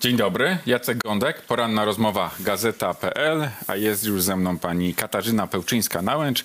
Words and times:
Dzień 0.00 0.16
dobry, 0.16 0.58
Jacek 0.66 0.98
Gądek, 0.98 1.42
poranna 1.42 1.84
rozmowa 1.84 2.30
Gazeta.pl, 2.40 3.50
a 3.66 3.76
jest 3.76 4.04
już 4.04 4.22
ze 4.22 4.36
mną 4.36 4.58
pani 4.58 4.94
Katarzyna 4.94 5.46
Pełczyńska-Nałęcz, 5.46 6.44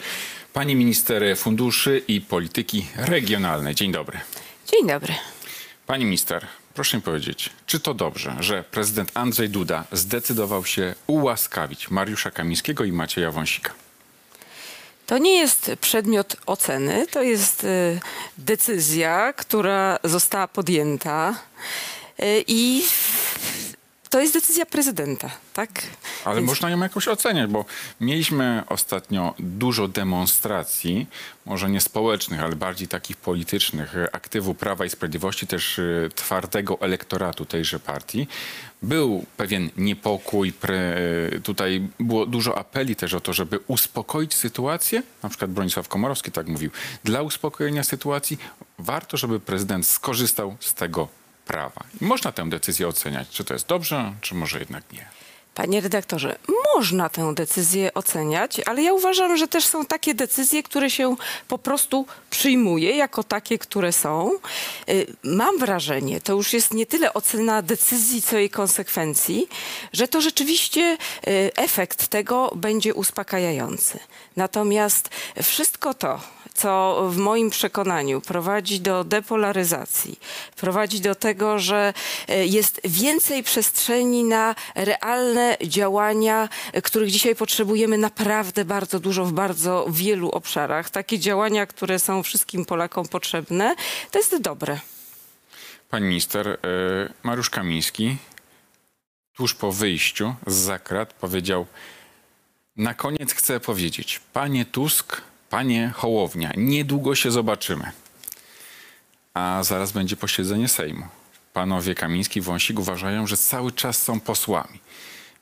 pani 0.53 0.75
minister 0.75 1.37
funduszy 1.37 2.01
i 2.07 2.21
polityki 2.21 2.87
regionalnej. 2.95 3.75
Dzień 3.75 3.91
dobry. 3.91 4.19
Dzień 4.67 4.87
dobry. 4.87 5.13
Pani 5.87 6.05
minister, 6.05 6.47
proszę 6.73 6.97
mi 6.97 7.03
powiedzieć, 7.03 7.49
czy 7.65 7.79
to 7.79 7.93
dobrze, 7.93 8.35
że 8.39 8.63
prezydent 8.63 9.11
Andrzej 9.13 9.49
Duda 9.49 9.83
zdecydował 9.91 10.65
się 10.65 10.95
ułaskawić 11.07 11.91
Mariusza 11.91 12.31
Kamińskiego 12.31 12.83
i 12.83 12.91
Macieja 12.91 13.31
Wąsika? 13.31 13.73
To 15.05 15.17
nie 15.17 15.37
jest 15.39 15.71
przedmiot 15.81 16.37
oceny, 16.45 17.07
to 17.07 17.21
jest 17.21 17.63
y, 17.63 17.99
decyzja, 18.37 19.33
która 19.33 19.99
została 20.03 20.47
podjęta 20.47 21.35
i 22.47 22.83
to 24.15 24.19
jest 24.19 24.33
decyzja 24.33 24.65
prezydenta, 24.65 25.31
tak? 25.53 25.69
Ale 26.25 26.35
Więc- 26.35 26.47
można 26.47 26.69
ją 26.69 26.79
jakoś 26.79 27.07
oceniać, 27.07 27.51
bo 27.51 27.65
mieliśmy 28.01 28.63
ostatnio 28.69 29.33
dużo 29.39 29.87
demonstracji, 29.87 31.07
może 31.45 31.69
nie 31.69 31.81
społecznych, 31.81 32.41
ale 32.41 32.55
bardziej 32.55 32.87
takich 32.87 33.17
politycznych, 33.17 33.97
e, 33.97 34.15
aktywu 34.15 34.53
Prawa 34.53 34.85
i 34.85 34.89
Sprawiedliwości, 34.89 35.47
też 35.47 35.79
e, 35.79 35.83
twardego 36.15 36.81
elektoratu 36.81 37.45
tejże 37.45 37.79
partii. 37.79 38.27
Był 38.81 39.25
pewien 39.37 39.69
niepokój, 39.77 40.53
pre, 40.53 40.95
tutaj 41.43 41.87
było 41.99 42.25
dużo 42.25 42.57
apeli 42.57 42.95
też 42.95 43.13
o 43.13 43.19
to, 43.19 43.33
żeby 43.33 43.59
uspokoić 43.67 44.33
sytuację. 44.33 45.03
Na 45.23 45.29
przykład 45.29 45.51
Bronisław 45.51 45.87
Komorowski 45.87 46.31
tak 46.31 46.47
mówił. 46.47 46.71
Dla 47.03 47.21
uspokojenia 47.21 47.83
sytuacji 47.83 48.37
warto, 48.79 49.17
żeby 49.17 49.39
prezydent 49.39 49.87
skorzystał 49.87 50.57
z 50.59 50.73
tego 50.73 51.07
prawa. 51.45 51.83
I 52.01 52.05
można 52.05 52.31
tę 52.31 52.49
decyzję 52.49 52.87
oceniać, 52.87 53.29
czy 53.29 53.43
to 53.43 53.53
jest 53.53 53.67
dobrze, 53.67 54.13
czy 54.21 54.35
może 54.35 54.59
jednak 54.59 54.83
nie. 54.93 55.05
Panie 55.55 55.81
redaktorze, 55.81 56.35
można 56.75 57.09
tę 57.09 57.33
decyzję 57.33 57.93
oceniać, 57.93 58.61
ale 58.65 58.83
ja 58.83 58.93
uważam, 58.93 59.37
że 59.37 59.47
też 59.47 59.65
są 59.65 59.85
takie 59.85 60.13
decyzje, 60.13 60.63
które 60.63 60.89
się 60.89 61.15
po 61.47 61.57
prostu 61.57 62.05
przyjmuje 62.29 62.97
jako 62.97 63.23
takie, 63.23 63.57
które 63.57 63.91
są. 63.91 64.31
Y, 64.89 65.15
Mam 65.23 65.57
wrażenie, 65.57 66.21
to 66.21 66.33
już 66.33 66.53
jest 66.53 66.73
nie 66.73 66.85
tyle 66.85 67.13
ocena 67.13 67.61
decyzji, 67.61 68.21
co 68.21 68.37
jej 68.37 68.49
konsekwencji, 68.49 69.47
że 69.93 70.07
to 70.07 70.21
rzeczywiście 70.21 70.97
y, 71.27 71.51
efekt 71.55 72.07
tego 72.07 72.51
będzie 72.55 72.93
uspokajający. 72.93 73.99
Natomiast 74.35 75.09
wszystko 75.43 75.93
to, 75.93 76.19
co 76.55 77.03
w 77.09 77.17
moim 77.17 77.49
przekonaniu 77.49 78.21
prowadzi 78.21 78.79
do 78.79 79.03
depolaryzacji, 79.03 80.19
prowadzi 80.55 81.01
do 81.01 81.15
tego, 81.15 81.59
że 81.59 81.93
e, 82.27 82.45
jest 82.45 82.81
więcej 82.83 83.43
przestrzeni 83.43 84.23
na 84.23 84.55
realne 84.75 85.57
działania, 85.63 86.49
e, 86.73 86.81
których 86.81 87.11
dzisiaj 87.11 87.35
potrzebujemy 87.35 87.97
naprawdę 87.97 88.65
bardzo 88.65 88.99
dużo 88.99 89.25
w 89.25 89.31
bardzo 89.33 89.85
wielu 89.89 90.29
obszarach. 90.29 90.89
Takie 90.89 91.19
działania, 91.19 91.65
które 91.65 91.99
są 91.99 92.23
wszystkim 92.23 92.65
Polakom 92.65 93.07
potrzebne, 93.07 93.75
to 94.11 94.19
jest 94.19 94.41
dobre. 94.41 94.79
Pani 95.89 96.05
minister, 96.05 96.47
e, 96.47 96.57
Mariusz 97.23 97.49
Kamiński 97.49 98.17
tuż 99.35 99.53
po 99.53 99.71
wyjściu 99.71 100.35
z 100.47 100.53
zakrat 100.53 101.13
powiedział 101.13 101.65
na 102.75 102.93
koniec 102.93 103.33
chcę 103.33 103.59
powiedzieć, 103.59 104.21
panie 104.33 104.65
Tusk, 104.65 105.21
panie 105.55 105.91
Hołownia, 105.95 106.51
niedługo 106.57 107.15
się 107.15 107.31
zobaczymy. 107.31 107.91
A 109.33 109.63
zaraz 109.63 109.91
będzie 109.91 110.15
posiedzenie 110.15 110.67
Sejmu. 110.67 111.05
Panowie 111.53 111.95
Kamiński 111.95 112.39
i 112.39 112.41
Wąsik 112.41 112.79
uważają, 112.79 113.27
że 113.27 113.37
cały 113.37 113.71
czas 113.71 114.01
są 114.01 114.19
posłami. 114.19 114.79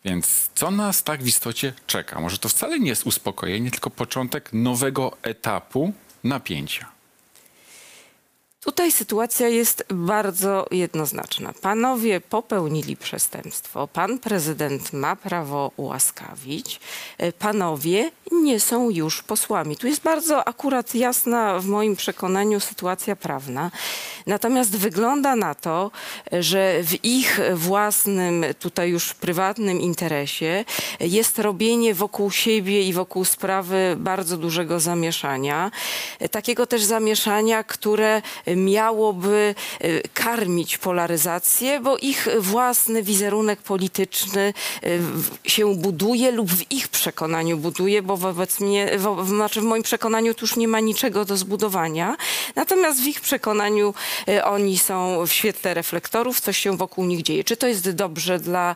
Więc 0.05 0.49
co 0.55 0.71
nas 0.71 1.03
tak 1.03 1.23
w 1.23 1.27
istocie 1.27 1.73
czeka? 1.87 2.19
Może 2.19 2.37
to 2.37 2.49
wcale 2.49 2.79
nie 2.79 2.89
jest 2.89 3.05
uspokojenie, 3.05 3.71
tylko 3.71 3.89
początek 3.89 4.49
nowego 4.53 5.17
etapu 5.21 5.93
napięcia. 6.23 6.92
Tutaj 8.65 8.91
sytuacja 8.91 9.47
jest 9.47 9.85
bardzo 9.89 10.65
jednoznaczna. 10.71 11.53
Panowie 11.61 12.21
popełnili 12.21 12.97
przestępstwo. 12.97 13.87
Pan 13.87 14.19
prezydent 14.19 14.93
ma 14.93 15.15
prawo 15.15 15.71
ułaskawić. 15.77 16.79
E, 17.17 17.31
Panowie 17.31 18.11
nie 18.31 18.59
są 18.59 18.89
już 18.89 19.23
posłami. 19.23 19.77
Tu 19.77 19.87
jest 19.87 20.01
bardzo 20.01 20.47
akurat 20.47 20.95
jasna 20.95 21.59
w 21.59 21.65
moim 21.65 21.95
przekonaniu 21.95 22.59
sytuacja 22.59 23.15
prawna. 23.15 23.71
Natomiast 24.27 24.77
wygląda 24.77 25.35
na 25.35 25.55
to, 25.55 25.91
że 26.31 26.83
w 26.83 27.05
ich 27.05 27.39
własnym, 27.53 28.45
tutaj 28.59 28.89
już 28.89 29.13
prywatnym 29.13 29.81
interesie 29.81 30.65
jest 30.99 31.39
robienie 31.39 31.93
wokół 31.93 32.31
siebie 32.31 32.83
i 32.83 32.93
wokół 32.93 33.25
sprawy 33.25 33.95
bardzo 33.99 34.37
dużego 34.37 34.79
zamieszania. 34.79 35.71
E, 36.19 36.29
Takiego 36.29 36.67
też 36.67 36.83
zamieszania, 36.83 37.63
które 37.63 38.21
miałoby 38.55 39.55
e, 39.79 40.01
karmić 40.01 40.77
polaryzację, 40.77 41.79
bo 41.79 41.97
ich 41.97 42.27
własny 42.39 43.03
wizerunek 43.03 43.61
polityczny 43.61 44.53
e, 44.83 45.49
się 45.49 45.75
buduje 45.75 46.31
lub 46.31 46.51
w 46.51 46.71
ich 46.71 46.87
przekonaniu 46.87 47.57
buduje, 47.57 48.01
bo 48.01 48.17
wobec 48.17 48.59
mnie, 48.59 48.97
wo, 48.97 49.25
znaczy 49.25 49.61
w 49.61 49.63
moim 49.63 49.83
przekonaniu 49.83 50.33
tu 50.33 50.43
już 50.45 50.55
nie 50.55 50.67
ma 50.67 50.79
niczego 50.79 51.25
do 51.25 51.37
zbudowania. 51.37 52.17
Natomiast 52.55 53.01
w 53.01 53.07
ich 53.07 53.21
przekonaniu 53.21 53.93
e, 54.27 54.45
oni 54.45 54.77
są 54.77 55.25
w 55.27 55.33
świetle 55.33 55.73
reflektorów, 55.73 56.41
coś 56.41 56.57
się 56.57 56.77
wokół 56.77 57.05
nich 57.05 57.21
dzieje. 57.21 57.43
Czy 57.43 57.57
to 57.57 57.67
jest 57.67 57.91
dobrze 57.91 58.39
dla 58.39 58.75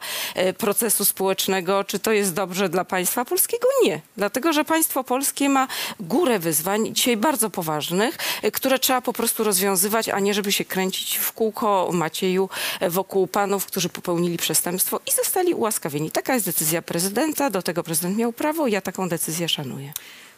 procesu 0.57 1.05
społecznego, 1.05 1.83
czy 1.83 1.99
to 1.99 2.11
jest 2.11 2.33
dobrze 2.33 2.69
dla 2.69 2.85
państwa 2.85 3.25
polskiego? 3.25 3.67
Nie. 3.83 4.01
Dlatego, 4.17 4.53
że 4.53 4.65
państwo 4.65 5.03
polskie 5.03 5.49
ma 5.49 5.67
górę 5.99 6.39
wyzwań, 6.39 6.95
dzisiaj 6.95 7.17
bardzo 7.17 7.49
poważnych, 7.49 8.17
które 8.53 8.79
trzeba 8.79 9.01
po 9.01 9.13
prostu 9.13 9.43
rozwiązywać, 9.67 10.09
a 10.09 10.19
nie 10.19 10.33
żeby 10.33 10.51
się 10.51 10.65
kręcić 10.65 11.17
w 11.17 11.31
kółko 11.31 11.89
Macieju 11.93 12.49
e, 12.79 12.89
wokół 12.89 13.27
panów, 13.27 13.65
którzy 13.65 13.89
popełnili 13.89 14.37
przestępstwo 14.37 14.99
i 15.05 15.11
zostali 15.11 15.53
ułaskawieni. 15.53 16.11
Taka 16.11 16.33
jest 16.33 16.45
decyzja 16.45 16.81
prezydenta, 16.81 17.49
do 17.49 17.61
tego 17.61 17.83
prezydent 17.83 18.17
miał 18.17 18.33
prawo 18.33 18.67
ja 18.67 18.81
taką 18.81 19.09
decyzję 19.09 19.49
szanuję. 19.49 19.93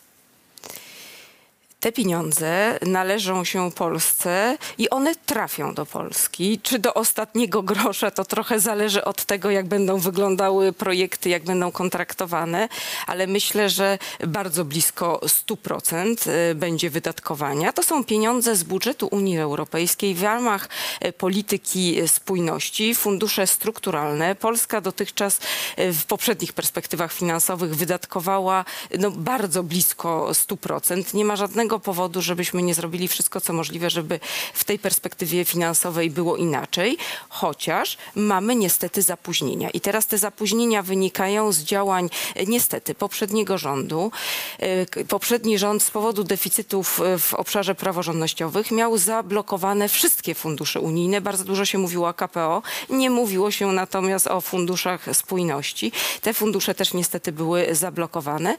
Te 1.81 1.93
pieniądze 1.93 2.79
należą 2.87 3.45
się 3.45 3.73
Polsce 3.73 4.59
i 4.79 4.91
one 4.91 5.15
trafią 5.15 5.75
do 5.75 5.87
Polski. 5.87 6.61
Czy 6.63 6.79
do 6.79 6.95
ostatniego 6.95 7.63
grosza, 7.63 8.11
to 8.11 8.25
trochę 8.25 8.61
zależy 8.61 9.05
od 9.05 9.25
tego, 9.25 9.51
jak 9.51 9.67
będą 9.67 9.99
wyglądały 9.99 10.73
projekty, 10.73 11.29
jak 11.29 11.45
będą 11.45 11.73
kontraktowane, 11.73 12.69
ale 13.07 13.27
myślę, 13.27 13.71
że 13.71 13.99
bardzo 14.27 14.65
blisko 14.65 15.21
100% 15.25 16.31
y, 16.51 16.55
będzie 16.55 16.91
wydatkowania. 16.91 17.73
To 17.73 17.83
są 17.83 18.05
pieniądze 18.05 18.57
z 18.57 18.63
budżetu 18.63 19.09
Unii 19.11 19.39
Europejskiej 19.39 20.15
w 20.15 20.23
ramach 20.23 20.69
y, 21.05 21.13
polityki 21.13 22.09
spójności, 22.09 22.95
fundusze 22.95 23.47
strukturalne. 23.47 24.35
Polska 24.35 24.81
dotychczas 24.81 25.41
y, 25.79 25.93
w 25.93 26.05
poprzednich 26.05 26.53
perspektywach 26.53 27.13
finansowych 27.13 27.77
wydatkowała 27.77 28.65
no, 28.99 29.11
bardzo 29.11 29.63
blisko 29.63 30.29
100%. 30.31 31.15
Nie 31.15 31.25
ma 31.25 31.37
żadnego 31.37 31.70
powodu, 31.79 32.23
żebyśmy 32.23 32.63
nie 32.63 32.75
zrobili 32.75 33.09
wszystko, 33.09 33.41
co 33.41 33.53
możliwe, 33.53 33.91
żeby 33.91 34.21
w 34.55 34.65
tej 34.65 34.79
perspektywie 34.79 35.45
finansowej 35.45 36.11
było 36.11 36.37
inaczej, 36.37 36.99
chociaż 37.29 37.99
mamy 38.15 38.57
niestety 38.57 39.03
zapóźnienia. 39.03 39.71
I 39.71 39.81
teraz 39.81 40.07
te 40.07 40.19
zapóźnienia 40.19 40.83
wynikają 40.83 41.53
z 41.53 41.59
działań 41.59 42.11
e, 42.35 42.47
niestety 42.47 42.95
poprzedniego 42.95 43.59
rządu. 43.59 44.13
E, 44.59 45.05
Poprzedni 45.05 45.59
rząd 45.59 45.83
z 45.83 45.91
powodu 45.91 46.25
deficytów 46.25 47.01
e, 47.01 47.19
w 47.19 47.35
obszarze 47.35 47.75
praworządnościowych 47.75 48.71
miał 48.71 48.99
zablokowane 48.99 49.89
wszystkie 49.89 50.35
fundusze 50.35 50.81
unijne. 50.81 51.21
Bardzo 51.21 51.45
dużo 51.45 51.65
się 51.65 51.79
mówiło 51.79 52.09
o 52.09 52.15
KPO, 52.15 52.63
nie 52.91 53.11
mówiło 53.11 53.51
się 53.51 53.73
natomiast 53.73 54.27
o 54.27 54.41
funduszach 54.41 55.07
spójności. 55.13 55.93
Te 56.23 56.35
fundusze 56.35 56.75
też 56.75 56.95
niestety 56.95 57.33
były 57.33 57.75
zablokowane. 57.75 58.57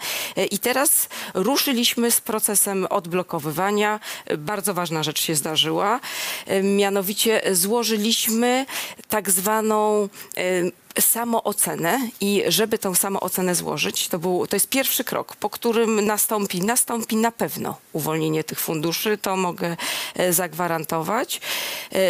I 0.52 0.60
teraz 0.60 1.10
ruszyliśmy 1.34 2.12
z 2.12 2.22
procesem 2.22 2.88
odblokowywania. 3.02 4.00
Bardzo 4.38 4.74
ważna 4.74 5.04
rzecz 5.04 5.22
się 5.22 5.36
zdarzyła. 5.36 6.00
E, 6.48 6.64
Mianowicie 6.64 7.42
złożyliśmy 7.52 8.66
tak 9.10 9.32
zwaną 9.32 10.10
e, 10.38 11.02
samoocenę 11.02 12.00
i 12.22 12.44
żeby 12.48 12.78
tą 12.78 12.96
samoocenę 12.96 13.56
złożyć, 13.56 14.08
to, 14.08 14.20
był, 14.20 14.48
to 14.48 14.56
jest 14.56 14.70
pierwszy 14.70 15.04
krok, 15.04 15.36
po 15.36 15.50
którym 15.50 16.06
nastąpi, 16.06 16.62
nastąpi 16.62 17.16
na 17.16 17.32
pewno 17.32 17.78
uwolnienie 17.94 18.44
tych 18.44 18.60
funduszy, 18.60 19.18
to 19.18 19.38
mogę 19.38 19.78
e, 20.16 20.34
zagwarantować. 20.34 21.42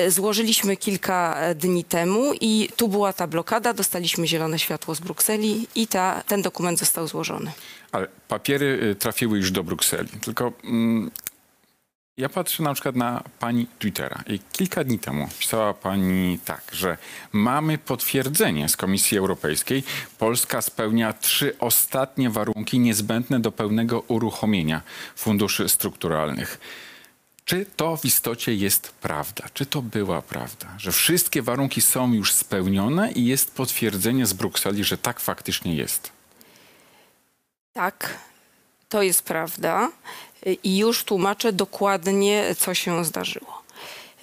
Złożyliśmy 0.08 0.78
kilka 0.78 1.38
dni 1.56 1.84
temu 1.84 2.34
i 2.42 2.70
tu 2.76 2.88
była 2.88 3.14
ta 3.14 3.28
blokada, 3.28 3.74
dostaliśmy 3.74 4.28
zielone 4.28 4.60
światło 4.60 4.96
z 4.96 5.00
Brukseli 5.00 5.68
i 5.76 5.88
ta, 5.88 6.24
ten 6.28 6.42
dokument 6.42 6.80
został 6.80 7.08
złożony. 7.08 7.52
Ale 7.92 8.08
papiery 8.28 8.80
y, 8.84 8.96
trafiły 8.96 9.38
już 9.38 9.52
do 9.52 9.64
Brukseli. 9.64 10.10
Tylko 10.10 10.54
mm, 10.64 11.12
ja 12.18 12.30
patrzę 12.30 12.64
na 12.64 12.74
przykład 12.74 12.96
na 12.96 13.24
pani 13.40 13.68
Twittera 13.80 14.24
i 14.28 14.40
kilka 14.52 14.84
dni 14.84 15.00
temu 15.00 15.30
pisała 15.40 15.74
pani 15.74 16.40
tak, 16.46 16.64
że 16.72 16.98
mamy 17.32 17.78
potwierdzenie 17.78 18.70
z 18.70 18.78
Komisji 18.78 19.18
Europejskiej. 19.18 19.84
Polska 20.18 20.62
spełnia 20.62 21.14
trzy 21.14 21.56
ostatnie 21.60 22.30
warunki 22.30 22.80
niezbędne 22.80 23.40
do 23.40 23.52
pełnego 23.52 24.00
uruchomienia 24.00 24.82
funduszy 25.16 25.70
strukturalnych. 25.70 26.60
Czy 27.46 27.66
to 27.76 27.98
w 27.98 28.06
istocie 28.06 28.56
jest 28.56 28.92
prawda? 28.92 29.44
Czy 29.54 29.66
to 29.66 29.82
była 29.82 30.22
prawda? 30.22 30.68
Że 30.78 30.92
wszystkie 30.92 31.42
warunki 31.42 31.82
są 31.82 32.14
już 32.14 32.34
spełnione 32.34 33.12
i 33.12 33.26
jest 33.26 33.56
potwierdzenie 33.56 34.26
z 34.26 34.34
Brukseli, 34.34 34.84
że 34.84 34.98
tak 34.98 35.20
faktycznie 35.20 35.76
jest? 35.76 36.20
Tak, 37.73 38.18
to 38.89 39.01
jest 39.01 39.23
prawda 39.23 39.89
i 40.63 40.77
już 40.77 41.03
tłumaczę 41.03 41.53
dokładnie, 41.53 42.56
co 42.57 42.73
się 42.73 43.06
zdarzyło. 43.06 43.61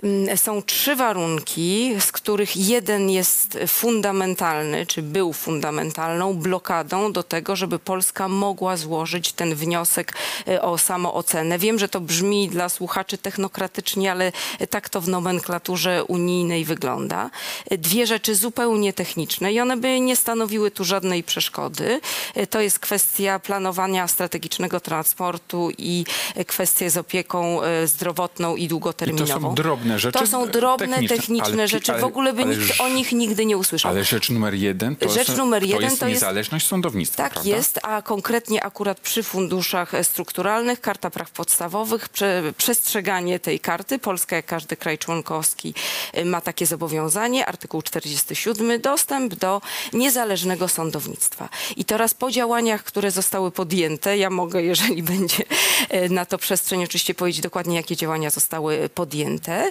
Mm, 0.03 0.37
Są 0.39 0.63
trzy 0.63 0.97
warunki, 0.97 1.95
z 2.01 2.13
których 2.13 2.57
jeden 2.57 3.11
jest 3.11 3.59
fundamentalny, 3.67 4.87
czy 4.87 5.03
był 5.03 5.33
fundamentalną 5.33 6.35
blokadą 6.35 7.13
do 7.13 7.23
tego, 7.23 7.57
żeby 7.57 7.79
Polska 7.79 8.29
mogła 8.29 8.77
złożyć 8.77 9.33
ten 9.33 9.55
wniosek 9.55 10.13
e, 10.49 10.63
o 10.63 10.79
samoocenę. 10.79 11.59
Wiem, 11.59 11.79
że 11.79 11.89
to 11.89 12.01
brzmi 12.01 12.49
dla 12.49 12.69
słuchaczy 12.69 13.19
technokratycznie, 13.19 14.13
ale 14.13 14.33
tak 14.71 14.89
to 14.89 15.01
w 15.01 15.09
nomenklaturze 15.09 16.05
unijnej 16.05 16.65
wygląda. 16.65 17.31
E, 17.71 17.79
Dwie 17.79 18.07
rzeczy 18.07 18.35
zupełnie 18.35 18.93
techniczne 18.93 19.53
i 19.53 19.61
one 19.61 19.77
by 19.77 20.01
nie 20.01 20.17
stanowiły 20.17 20.71
tu 20.71 20.85
żadnej 20.85 21.23
przeszkody. 21.23 22.01
E, 22.35 22.47
To 22.47 22.61
jest 22.61 22.79
kwestia 22.79 23.39
planowania 23.39 24.09
strategicznego 24.09 24.81
transportu 24.81 25.71
i 25.79 26.05
kwestie 26.47 26.91
z 26.91 26.97
opieką 26.97 27.61
zdrowotną 27.85 28.57
i 28.57 28.63
I 28.63 28.67
to 28.67 28.71
długoterminową. 28.71 29.41
są 29.49 29.55
drobne 29.55 29.88
rzeczy. 29.97 30.19
To 30.19 30.27
są 30.27 30.49
drobne, 30.49 31.09
techniczne, 31.09 31.45
ale 31.55 31.63
pi- 31.65 31.69
rzeczy. 31.69 31.93
ale- 31.93 32.01
w 32.01 32.05
ogóle 32.05 32.33
by 32.33 32.43
ale 32.43 32.57
nikt 32.57 32.81
o 32.81 32.89
nich 32.89 33.13
nigdy 33.13 33.47
nie 33.47 33.57
usłyszał. 33.57 33.91
Ale 33.91 34.05
rzecz 34.05 34.31
numer 34.31 34.55
jeden 34.55 34.97
to, 34.97 35.09
Rzecz 35.09 35.29
jest, 35.29 35.39
numer 35.39 35.63
to 35.63 35.69
jeden 35.69 35.83
jest 35.83 36.01
to 36.01 36.09
jest- 36.09 36.23
niezależność 36.23 36.67
sądownictwa, 36.67 37.23
Tak 37.23 37.33
prawda? 37.33 37.51
jest, 37.51 37.81
a 37.83 38.03
konkretnie 38.03 38.65
akurat 38.65 39.01
przy 39.01 39.23
funduszach 39.23 39.93
strukturalnych, 40.03 40.81
Karta 40.81 41.11
Praw 41.11 41.31
Podstawowych, 41.31 42.09
prze, 42.09 42.43
przestrzeganie 42.57 43.39
tej 43.41 43.61
karty. 43.61 43.99
Polska, 43.99 44.37
jak 44.37 44.47
każdy 44.47 44.77
kraj 44.77 44.99
członkowski, 44.99 45.75
e, 46.13 46.25
ma 46.25 46.41
takie 46.41 46.67
zobowiązanie. 46.67 47.47
Artykuł 47.47 47.83
47, 47.83 48.81
dostęp 48.81 49.35
do 49.35 49.61
niezależnego 49.93 50.69
sądownictwa. 50.69 51.49
I 51.77 51.85
teraz 51.85 52.15
po 52.15 52.31
działaniach, 52.31 52.85
które 52.85 53.11
zostały 53.11 53.51
podjęte, 53.51 54.19
ja 54.19 54.31
mogę, 54.31 54.63
jeżeli 54.63 55.03
będzie 55.13 55.45
e, 55.89 56.09
na 56.09 56.27
to 56.27 56.39
przestrzeń, 56.39 56.85
oczywiście 56.85 57.15
powiedzieć 57.15 57.43
dokładnie, 57.43 57.77
jakie 57.77 57.97
działania 57.97 58.31
zostały 58.31 58.89
podjęte. 58.95 59.71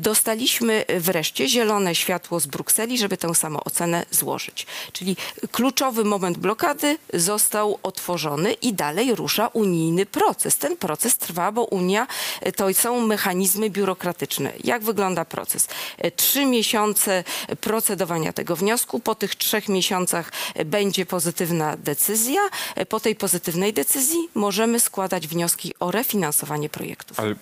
Dostaliśmy 0.00 0.84
wreszcie 0.98 1.48
zielone 1.48 1.94
światło 1.94 2.40
z 2.40 2.46
Brukseli, 2.46 2.98
żeby 2.98 3.16
tę 3.16 3.34
samoocenę 3.34 4.06
złożyć. 4.10 4.66
Czyli 4.92 5.16
kluczowy 5.52 6.04
moment 6.04 6.38
blokady 6.38 6.98
został 7.14 7.78
otworzony 7.82 8.52
i 8.52 8.72
dalej 8.72 9.14
rusza 9.14 9.46
unijny 9.46 10.06
proces. 10.06 10.56
Ten 10.56 10.76
proces 10.76 11.18
trwa, 11.18 11.52
bo 11.52 11.64
Unia 11.64 12.06
e, 12.40 12.52
to 12.52 12.74
są 12.74 13.00
mechanizmy 13.06 13.70
biurokratyczne. 13.70 14.52
Jak 14.64 14.82
wygląda 14.82 15.24
proces? 15.24 15.68
E, 15.98 16.10
Trzy 16.10 16.44
miesiące 16.44 17.24
procedowania 17.60 18.32
tego 18.32 18.56
wniosku. 18.56 19.00
Po 19.00 19.14
tych 19.14 19.34
trzech 19.34 19.68
miesiącach 19.68 20.32
e, 20.54 20.64
będzie 20.64 21.06
pozytywna 21.06 21.76
decyzja. 21.76 22.40
Po 22.88 23.00
tej 23.00 23.16
pozytywnej 23.16 23.72
decyzji 23.72 24.28
możemy 24.34 24.80
składać 24.80 25.26
wnioski 25.26 25.74
o 25.80 25.90
refinansowanie 25.90 26.68
projektów. 26.68 27.20
Ale 27.20 27.34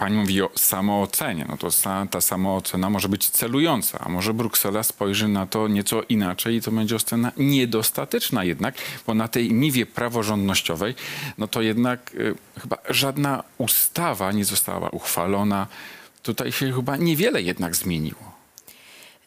pani 0.00 0.16
mówi 0.16 0.42
o 0.42 0.50
samoocenie. 0.54 1.46
No 1.48 1.56
to 1.56 1.68
ta 2.10 2.20
samoocena 2.20 2.90
może 2.90 3.08
być 3.08 3.30
celująca, 3.30 3.98
a 3.98 4.08
może 4.08 4.34
Bruksela 4.34 4.82
spojrzy 4.82 5.28
na 5.28 5.46
to 5.46 5.68
nieco 5.68 6.02
inaczej 6.02 6.56
i 6.56 6.60
to 6.60 6.70
będzie 6.70 6.96
ocena 6.96 7.32
niedostateczna 7.36 8.44
jednak, 8.44 8.74
bo 9.06 9.14
na 9.14 9.28
tej 9.28 9.52
niwie 9.52 9.86
praworządnościowej, 9.86 10.94
no 11.38 11.48
to 11.48 11.62
jednak 11.62 12.14
y, 12.14 12.34
chyba 12.60 12.78
żadna 12.88 13.44
ustawa 13.58 14.32
nie 14.32 14.44
została 14.44 14.90
uchwalona. 14.90 15.66
Tutaj 16.22 16.52
się 16.52 16.72
chyba 16.72 16.96
niewiele 16.96 17.42
jednak 17.42 17.76
zmieniło. 17.76 18.29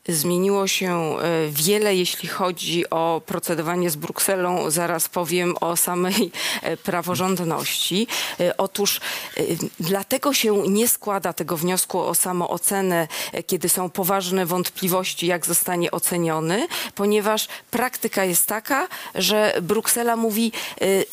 Zmieniło 0.07 0.67
się 0.67 1.15
e, 1.19 1.49
wiele, 1.49 1.95
jeśli 1.95 2.29
chodzi 2.29 2.89
o 2.89 3.21
procedowanie 3.25 3.89
z 3.89 3.95
Brukselą. 3.95 4.71
Zaraz 4.71 5.09
powiem 5.09 5.55
o 5.61 5.77
samej 5.77 6.31
e, 6.61 6.77
praworządności. 6.77 8.07
E, 8.39 8.57
Otóż 8.57 8.99
dlatego 9.79 10.33
się 10.33 10.67
nie 10.67 10.87
składa 10.87 11.33
tego 11.33 11.57
wniosku 11.57 11.99
o 11.99 12.15
samoocenę, 12.15 13.07
kiedy 13.47 13.69
są 13.69 13.89
poważne 13.89 14.45
wątpliwości, 14.45 15.27
jak 15.27 15.45
zostanie 15.45 15.91
oceniony, 15.91 16.67
ponieważ 16.95 17.47
praktyka 17.71 18.25
jest 18.25 18.47
taka, 18.47 18.87
że 19.15 19.53
Bruksela 19.61 20.15
mówi 20.15 20.51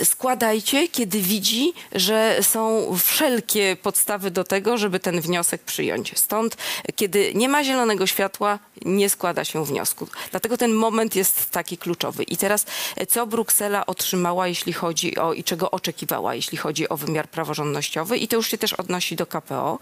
składajcie, 0.05 0.89
kiedy 0.89 1.21
widzi, 1.21 1.73
że 1.93 2.39
są 2.43 2.93
wszelkie 3.05 3.77
podstawy 3.83 4.31
do 4.31 4.45
tego, 4.45 4.79
żeby 4.79 5.01
ten 5.01 5.21
wniosek 5.21 5.63
przyjąć. 5.63 6.19
Stąd, 6.19 6.57
kiedy 6.97 7.33
nie 7.35 7.49
ma 7.49 7.65
zielonego 7.65 8.07
światła, 8.07 8.59
nie 8.85 9.11
składa 9.11 9.45
się 9.45 9.65
wniosku. 9.65 10.09
Dlatego 10.31 10.57
ten 10.57 10.73
moment 10.73 11.17
jest 11.17 11.51
taki 11.51 11.79
kluczowy. 11.79 12.23
I 12.23 12.37
teraz, 12.37 12.67
e, 12.97 13.07
co 13.07 13.27
Bruksela 13.27 13.87
otrzymała, 13.87 14.49
jeśli 14.49 14.73
chodzi 14.73 15.17
o 15.17 15.33
i 15.33 15.45
czego 15.45 15.71
oczekiwała, 15.71 16.35
jeśli 16.35 16.59
chodzi 16.59 16.89
o 16.89 16.97
wymiar 16.97 17.29
praworządnościowy, 17.29 18.17
i 18.17 18.29
to 18.29 18.37
już 18.37 18.49
się 18.51 18.59
też 18.59 18.73
odnosi 18.73 19.17
do 19.17 19.27
KPO. 19.27 19.79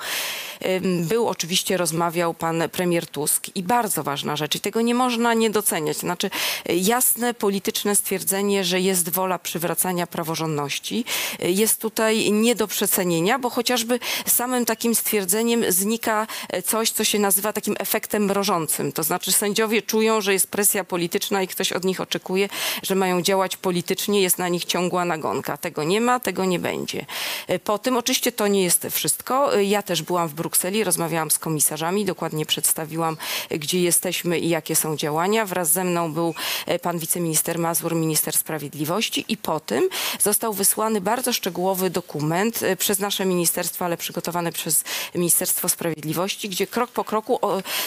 Był 0.83 1.29
oczywiście, 1.29 1.77
rozmawiał 1.77 2.35
pan 2.35 2.63
premier 2.73 3.07
Tusk 3.07 3.47
i 3.55 3.63
bardzo 3.63 4.03
ważna 4.03 4.37
rzecz, 4.37 4.55
i 4.55 4.61
tego 4.61 4.81
nie 4.81 4.95
można 4.95 5.35
nie 5.35 5.51
doceniać. 5.51 5.97
Znaczy, 5.97 6.31
e, 6.69 6.77
jasne 6.77 7.35
polityczne 7.35 7.97
stwierdzenie, 7.97 8.65
że 8.65 8.81
jest 8.81 9.09
wola 9.09 9.39
przywracania 9.39 10.07
praworządności, 10.07 11.05
e, 11.41 11.51
jest 11.51 11.81
tutaj 11.81 12.33
nie 12.33 12.55
do 12.55 12.67
przecenienia, 12.67 13.39
bo 13.39 13.51
chociażby 13.51 13.99
samym 14.27 14.65
takim 14.65 14.95
stwierdzeniem 14.95 15.73
znika 15.73 16.27
coś, 16.65 16.91
co 16.91 17.05
się 17.05 17.19
nazywa 17.19 17.53
takim 17.53 17.75
efektem 17.79 18.25
mrożącym. 18.25 18.88
To 18.93 19.03
znaczy 19.03 19.33
sędziowie 19.33 19.83
czują, 19.83 20.21
że 20.21 20.33
jest 20.33 20.51
presja 20.51 20.85
polityczna 20.85 21.43
i 21.43 21.49
ktoś 21.49 21.73
od 21.73 21.85
nich 21.85 22.01
oczekuje, 22.01 22.49
że 22.83 22.95
mają 22.95 23.23
działać 23.23 23.57
politycznie, 23.57 24.23
jest 24.23 24.39
na 24.39 24.49
nich 24.49 24.65
ciągła 24.65 25.05
nagonka. 25.05 25.57
Tego 25.57 25.85
nie 25.85 26.01
ma, 26.01 26.21
tego 26.21 26.45
nie 26.45 26.59
będzie. 26.59 27.07
E, 27.47 27.59
Po 27.59 27.79
tym 27.79 27.97
oczywiście 27.97 28.33
to 28.33 28.47
nie 28.47 28.63
jest 28.65 28.87
wszystko. 28.91 29.57
E, 29.57 29.65
Ja 29.65 29.83
też 29.83 30.03
byłam 30.03 30.29
w 30.29 30.35
Brukseli, 30.35 30.85
rozmawiałam 30.85 31.31
z 31.31 31.39
komisarzami, 31.39 32.05
dokładnie 32.05 32.47
przedstawiłam, 32.47 33.17
e, 33.51 33.59
gdzie 33.59 33.81
jesteśmy 33.81 34.39
i 34.39 34.49
jakie 34.49 34.77
są 34.77 34.97
działania. 34.97 35.47
Wraz 35.47 35.73
ze 35.73 35.85
mną 35.85 36.13
był 36.13 36.35
pan 36.83 36.99
wiceminister 36.99 37.59
Mazur, 37.59 37.95
minister 37.95 38.37
sprawiedliwości 38.37 39.25
i 39.29 39.37
po 39.37 39.61
tym 39.61 39.89
został 40.21 40.53
wysłany 40.53 41.01
bardzo 41.01 41.33
szczegółowy 41.33 41.91
dokument 41.91 42.61
przez 42.79 42.99
nasze 42.99 43.25
ministerstwo, 43.25 43.85
ale 43.85 43.97
przygotowany 43.97 44.53
przez 44.53 44.85
Ministerstwo 45.15 45.69
Sprawiedliwości, 45.69 46.49
gdzie 46.49 46.67
krok 46.67 46.91
po 46.91 47.05
kroku 47.05 47.41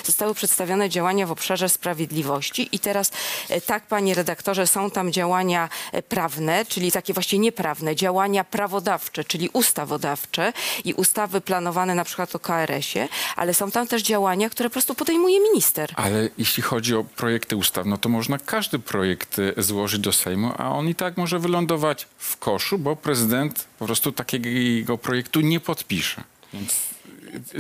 zostały 0.04 0.34
przedstawione 0.34 0.90
działania 0.92 1.28
w 1.28 1.32
obszarze 1.32 1.70
sprawiedliwości. 1.70 2.70
I 2.72 2.80
teraz 2.80 3.12
e, 3.50 3.62
tak, 3.62 3.88
panie 3.88 4.14
redaktorze, 4.14 4.68
są 4.68 4.92
tam 4.92 5.12
działania 5.12 5.70
e, 5.92 6.04
prawne, 6.04 6.66
czyli 6.66 6.92
takie 6.92 7.14
właśnie 7.14 7.40
nieprawne, 7.40 7.96
działania 7.96 8.44
prawodawcze, 8.44 9.24
czyli 9.24 9.50
ustawodawcze 9.54 10.54
i 10.86 10.94
ustawy 10.94 11.42
planowane 11.42 11.96
na 11.96 12.04
przykład 12.04 12.36
o 12.36 12.40
KRS-ie, 12.40 13.08
ale 13.36 13.54
są 13.54 13.72
tam 13.72 13.88
też 13.88 14.02
działania, 14.02 14.50
które 14.50 14.70
po 14.70 14.74
prostu 14.74 14.96
podejmuje 14.96 15.40
minister. 15.40 15.94
Ale 15.96 16.30
jeśli 16.38 16.64
chodzi 16.64 16.96
o 16.96 17.04
projekty 17.04 17.56
ustaw, 17.56 17.86
no 17.86 17.98
to 17.98 18.10
można 18.10 18.38
każdy 18.38 18.80
projekt 18.80 19.40
y, 19.40 19.54
złożyć 19.58 20.02
do 20.02 20.14
Sejmu, 20.14 20.52
a 20.58 20.70
on 20.70 20.88
i 20.88 20.96
tak 20.96 21.18
może 21.18 21.40
wylądować 21.40 22.08
w 22.18 22.38
koszu, 22.38 22.78
bo 22.78 22.96
prezydent 22.96 23.68
po 23.80 23.86
prostu 23.86 24.12
takiego 24.12 24.98
projektu 24.98 25.42
nie 25.42 25.60
podpisze. 25.60 26.24
Więc 26.54 26.80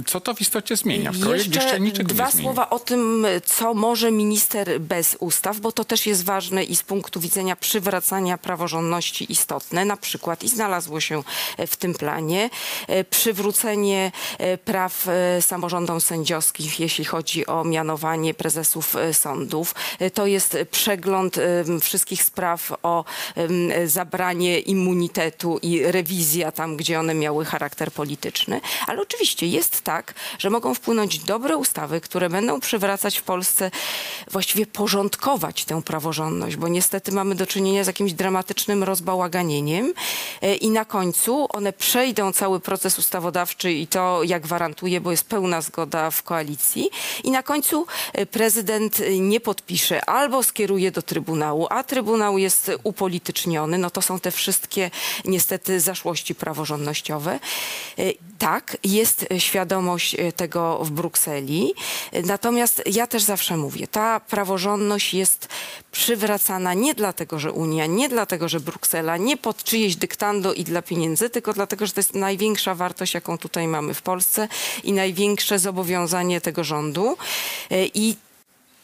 Co 0.05 0.21
to 0.21 0.33
w 0.33 0.41
istocie 0.41 0.75
zmienia? 0.75 1.11
W 1.11 1.19
projekcie 1.19 1.59
jeszcze 1.59 2.03
dwa 2.03 2.31
słowa 2.31 2.69
o 2.69 2.79
tym, 2.79 3.25
co 3.45 3.73
może 3.73 4.11
minister 4.11 4.79
bez 4.81 5.17
ustaw, 5.19 5.59
bo 5.59 5.71
to 5.71 5.83
też 5.85 6.05
jest 6.05 6.23
ważne 6.25 6.63
i 6.63 6.75
z 6.75 6.83
punktu 6.83 7.19
widzenia 7.19 7.55
przywracania 7.55 8.37
praworządności 8.37 9.31
istotne. 9.31 9.85
Na 9.85 9.97
przykład 9.97 10.43
i 10.43 10.49
znalazło 10.49 10.99
się 10.99 11.23
w 11.67 11.75
tym 11.77 11.93
planie 11.93 12.49
e, 12.87 13.03
przywrócenie 13.03 14.11
e, 14.37 14.57
praw 14.57 15.07
e, 15.07 15.41
samorządom 15.41 16.01
sędziowskich, 16.01 16.79
jeśli 16.79 17.05
chodzi 17.05 17.47
o 17.47 17.63
mianowanie 17.63 18.33
prezesów 18.33 18.95
e, 18.95 19.13
sądów. 19.13 19.75
E, 19.99 20.11
To 20.11 20.25
jest 20.25 20.57
przegląd 20.71 21.35
wszystkich 21.81 22.23
spraw 22.23 22.73
o 22.83 23.05
zabranie 23.85 24.59
immunitetu 24.59 25.59
i 25.61 25.83
rewizja 25.83 26.51
tam, 26.51 26.77
gdzie 26.77 26.99
one 26.99 27.13
miały 27.13 27.45
charakter 27.45 27.91
polityczny. 27.91 28.61
Ale 28.87 29.01
oczywiście 29.01 29.47
jest 29.47 29.60
tak, 29.69 30.13
że 30.39 30.49
mogą 30.49 30.73
wpłynąć 30.73 31.19
dobre 31.19 31.57
ustawy, 31.57 32.01
które 32.01 32.29
będą 32.29 32.59
przywracać 32.59 33.17
w 33.17 33.23
Polsce, 33.23 33.71
właściwie 34.31 34.65
porządkować 34.65 35.65
tę 35.65 35.81
praworządność, 35.81 36.55
bo 36.55 36.67
niestety 36.67 37.11
mamy 37.11 37.35
do 37.35 37.47
czynienia 37.47 37.83
z 37.83 37.87
jakimś 37.87 38.13
dramatycznym 38.13 38.83
rozbałaganieniem 38.83 39.93
E, 40.41 40.55
i 40.55 40.69
na 40.69 40.85
końcu 40.85 41.47
one 41.49 41.73
przejdą 41.73 42.33
cały 42.33 42.59
proces 42.59 42.99
ustawodawczy 42.99 43.71
i 43.71 43.87
to, 43.87 44.23
jak 44.23 44.41
gwarantuję, 44.41 45.01
bo 45.01 45.11
jest 45.11 45.23
pełna 45.23 45.61
zgoda 45.61 46.11
w 46.11 46.23
koalicji 46.23 46.89
i 47.23 47.31
na 47.31 47.43
końcu 47.43 47.87
e, 48.13 48.25
prezydent 48.25 48.99
e, 48.99 49.19
nie 49.19 49.39
podpisze 49.39 50.05
albo 50.05 50.43
skieruje 50.43 50.91
do 50.91 51.01
Trybunału, 51.01 51.67
a 51.69 51.83
Trybunał 51.83 52.37
jest 52.37 52.71
upolityczniony, 52.83 53.77
no 53.77 53.89
to 53.89 54.01
są 54.01 54.19
te 54.19 54.31
wszystkie 54.31 54.91
niestety 55.25 55.79
zaszłości 55.79 56.35
praworządnościowe. 56.35 57.39
Tak, 58.41 58.77
jest 58.83 59.25
e, 59.29 59.39
świadomość 59.51 60.15
e, 60.15 60.31
tego 60.31 60.79
w 60.83 60.91
Brukseli, 60.91 61.73
natomiast 62.23 62.81
ja 62.85 63.07
też 63.07 63.23
zawsze 63.23 63.57
mówię, 63.57 63.87
ta 63.87 64.19
praworządność 64.19 65.13
jest 65.13 65.47
przywracana 65.91 66.73
nie 66.73 66.93
dlatego, 66.93 67.39
że 67.39 67.51
Unia, 67.51 67.85
nie 67.85 68.09
dlatego, 68.09 68.49
że 68.49 68.59
Bruksela, 68.59 69.17
nie 69.17 69.37
pod 69.37 69.63
czyjeś 69.63 69.95
dyktando 69.95 70.53
i 70.53 70.63
dla 70.63 70.81
pieniędzy, 70.81 71.29
tylko 71.29 71.53
dlatego, 71.53 71.85
że 71.85 71.93
to 71.93 71.99
jest 71.99 72.15
największa 72.15 72.75
wartość, 72.75 73.13
jaką 73.13 73.37
tutaj 73.37 73.67
mamy 73.67 73.93
w 73.93 74.01
Polsce 74.01 74.47
i 74.83 74.93
największe 74.93 75.59
zobowiązanie 75.59 76.41
tego 76.41 76.63
rządu. 76.63 77.17
E, 77.71 77.85
I 77.85 78.15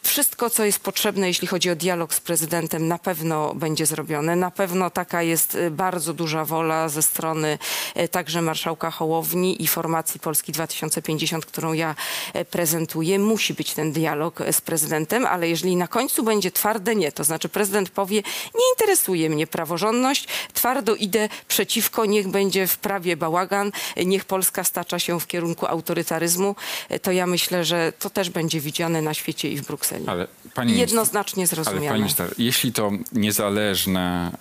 wszystko, 0.07 0.49
co 0.49 0.65
jest 0.65 0.79
potrzebne, 0.79 1.27
jeśli 1.27 1.47
chodzi 1.47 1.69
o 1.69 1.75
dialog 1.75 2.13
z 2.13 2.19
prezydentem, 2.19 2.87
na 2.87 2.97
pewno 2.97 3.53
będzie 3.55 3.85
zrobione. 3.85 4.35
Na 4.35 4.51
pewno 4.51 4.89
taka 4.89 5.23
jest 5.23 5.55
y, 5.55 5.71
bardzo 5.71 6.13
duża 6.13 6.45
wola 6.45 6.89
ze 6.89 7.01
strony 7.01 7.57
y, 7.97 8.07
także 8.07 8.41
marszałka 8.41 8.91
Hołowni 8.91 9.63
i 9.63 9.67
formacji 9.67 10.19
Polski 10.19 10.51
2050, 10.51 11.45
którą 11.45 11.73
ja 11.73 11.95
y, 12.35 12.45
prezentuję. 12.45 13.19
Musi 13.19 13.53
być 13.53 13.73
ten 13.73 13.91
dialog 13.91 14.39
z 14.51 14.61
prezydentem, 14.61 15.25
ale 15.25 15.49
jeżeli 15.49 15.75
na 15.75 15.87
końcu 15.87 16.23
będzie 16.23 16.51
twarde 16.51 16.95
nie, 16.95 17.11
to 17.11 17.23
znaczy 17.23 17.49
prezydent 17.49 17.89
powie, 17.89 18.23
nie 18.55 18.69
interesuje 18.73 19.29
mnie 19.29 19.47
praworządność, 19.47 20.27
twardo 20.53 20.95
idę 20.95 21.29
przeciwko, 21.47 22.05
niech 22.05 22.27
będzie 22.27 22.67
w 22.67 22.77
prawie 22.77 23.17
bałagan, 23.17 23.71
niech 24.05 24.25
Polska 24.25 24.63
stacza 24.63 24.99
się 24.99 25.19
w 25.19 25.27
kierunku 25.27 25.65
autorytaryzmu, 25.65 26.55
to 27.01 27.11
ja 27.11 27.27
myślę, 27.27 27.65
że 27.65 27.93
to 27.99 28.09
też 28.09 28.29
będzie 28.29 28.59
widziane 28.59 29.01
na 29.01 29.13
świecie 29.13 29.49
i 29.49 29.57
w 29.57 29.61
Brukseli. 29.61 29.96
Ale 30.07 30.27
pani 30.53 30.77
jednoznacznie 30.77 31.41
Ale 31.41 31.47
zrozumiane. 31.47 31.87
pani 31.87 31.99
minister, 31.99 32.33
jeśli 32.37 32.73
to 32.73 32.91
niezależne 33.11 34.31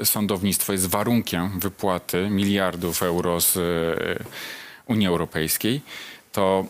e, 0.00 0.04
sądownictwo 0.04 0.72
jest 0.72 0.86
warunkiem 0.86 1.60
wypłaty 1.60 2.30
miliardów 2.30 3.02
euro 3.02 3.40
z 3.40 3.56
e, 3.56 3.60
Unii 4.86 5.06
Europejskiej, 5.06 5.80
to 6.32 6.64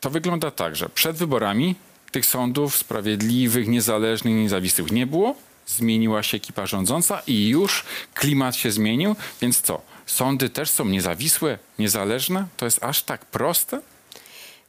to 0.00 0.10
wygląda 0.10 0.50
tak, 0.50 0.76
że 0.76 0.88
przed 0.88 1.16
wyborami 1.16 1.74
tych 2.10 2.26
sądów 2.26 2.76
sprawiedliwych, 2.76 3.68
niezależnych, 3.68 4.34
niezawisłych 4.34 4.92
nie 4.92 5.06
było. 5.06 5.34
Zmieniła 5.66 6.22
się 6.22 6.36
ekipa 6.36 6.66
rządząca 6.66 7.22
i 7.26 7.48
już 7.48 7.84
klimat 8.14 8.56
się 8.56 8.70
zmienił. 8.70 9.16
Więc 9.40 9.60
co? 9.60 9.80
Sądy 10.06 10.48
też 10.50 10.70
są 10.70 10.84
niezawisłe, 10.84 11.58
niezależne? 11.78 12.46
To 12.56 12.64
jest 12.64 12.84
aż 12.84 13.02
tak 13.02 13.24
proste? 13.24 13.80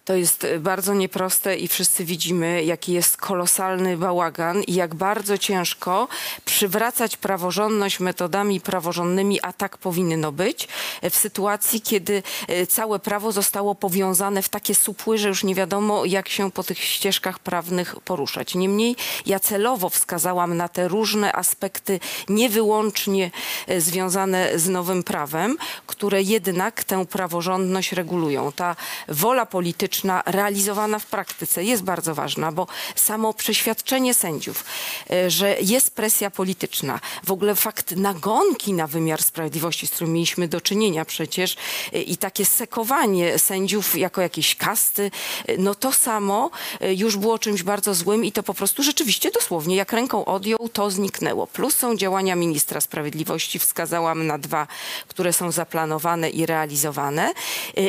To 0.07 0.15
jest 0.15 0.43
y, 0.43 0.59
bardzo 0.59 0.93
nieproste 0.93 1.55
i 1.55 1.67
wszyscy 1.67 2.05
widzimy, 2.05 2.63
jaki 2.63 2.93
jest 2.93 3.17
kolosalny 3.17 3.97
bałagan 3.97 4.63
i 4.63 4.73
jak 4.73 4.95
bardzo 4.95 5.37
ciężko 5.37 6.07
przywracać 6.45 7.17
praworządność 7.17 7.99
metodami 7.99 8.61
praworządnymi, 8.61 9.39
a 9.41 9.53
tak 9.53 9.77
powinno 9.77 10.31
być, 10.31 10.67
w 11.09 11.15
sytuacji, 11.15 11.81
kiedy 11.81 12.23
y, 12.49 12.67
całe 12.67 12.99
prawo 12.99 13.31
zostało 13.31 13.75
powiązane 13.75 14.41
w 14.41 14.49
takie 14.49 14.75
supły, 14.75 15.17
że 15.17 15.27
już 15.27 15.43
nie 15.43 15.55
wiadomo, 15.55 16.05
jak 16.05 16.29
się 16.29 16.51
po 16.51 16.63
tych 16.63 16.79
ścieżkach 16.79 17.39
prawnych 17.39 17.95
poruszać. 18.05 18.55
Niemniej 18.55 18.95
ja 19.25 19.39
celowo 19.39 19.89
wskazałam 19.89 20.57
na 20.57 20.67
te 20.69 20.87
różne 20.87 21.33
aspekty, 21.33 21.99
nie 22.29 22.49
wyłącznie 22.49 23.31
związane 23.77 24.59
z 24.59 24.69
nowym 24.69 25.03
prawem, 25.03 25.57
które 25.87 26.21
jednak 26.21 26.83
tę 26.83 27.05
praworządność 27.05 27.91
regulują. 27.91 28.51
Ta 28.51 28.75
wola 29.07 29.45
polityczna 29.45 29.96
realizowana 30.25 30.99
w 30.99 31.05
praktyce 31.05 31.63
jest 31.63 31.83
bardzo 31.83 32.15
ważna, 32.15 32.51
bo 32.51 32.67
samo 32.95 33.33
przeświadczenie 33.33 34.13
sędziów, 34.13 34.63
e, 35.09 35.29
że 35.29 35.57
jest 35.61 35.95
presja 35.95 36.31
polityczna, 36.31 36.99
w 37.23 37.31
ogóle 37.31 37.55
fakt 37.55 37.95
nagonki 37.95 38.73
na 38.73 38.87
wymiar 38.87 39.23
sprawiedliwości, 39.23 39.87
z 39.87 39.91
którym 39.91 40.13
mieliśmy 40.13 40.47
do 40.47 40.61
czynienia 40.61 41.05
przecież 41.05 41.55
e, 41.93 42.01
i 42.01 42.17
takie 42.17 42.45
sekowanie 42.45 43.39
sędziów 43.39 43.97
jako 43.97 44.21
jakiejś 44.21 44.55
kasty, 44.55 45.11
e, 45.47 45.57
no 45.57 45.75
to 45.75 45.93
samo 45.93 46.49
już 46.95 47.17
było 47.17 47.39
czymś 47.39 47.63
bardzo 47.63 47.93
złym 47.93 48.25
i 48.25 48.31
to 48.31 48.43
po 48.43 48.53
prostu 48.53 48.83
rzeczywiście 48.83 49.31
dosłownie 49.31 49.75
jak 49.75 49.93
ręką 49.93 50.25
odjął, 50.25 50.69
to 50.73 50.91
zniknęło. 50.91 51.47
Plus 51.47 51.75
są 51.75 51.97
działania 51.97 52.35
ministra 52.35 52.81
sprawiedliwości, 52.81 53.59
wskazałam 53.59 54.27
na 54.27 54.37
dwa, 54.37 54.67
które 55.07 55.33
są 55.33 55.51
zaplanowane 55.51 56.29
i 56.29 56.45
realizowane 56.45 57.33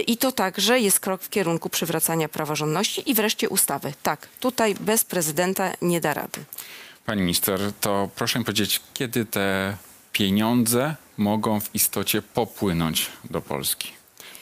i 0.06 0.16
to 0.16 0.32
także 0.32 0.80
jest 0.80 1.00
krok 1.00 1.22
w 1.22 1.28
kierunku 1.28 1.68
przywracania 1.68 1.97
praworządności 2.28 3.10
i 3.10 3.14
wreszcie 3.14 3.48
ustawy. 3.48 3.92
Tak, 4.02 4.28
tutaj 4.40 4.74
bez 4.80 5.04
prezydenta 5.04 5.72
nie 5.82 6.00
da 6.00 6.14
rady. 6.14 6.44
Pani 7.06 7.20
minister, 7.22 7.60
to 7.80 8.08
proszę 8.16 8.38
mi 8.38 8.44
powiedzieć, 8.44 8.80
kiedy 8.94 9.24
te 9.24 9.76
pieniądze 10.12 10.94
mogą 11.16 11.60
w 11.60 11.74
istocie 11.74 12.22
popłynąć 12.22 13.10
do 13.30 13.40
Polski? 13.40 13.92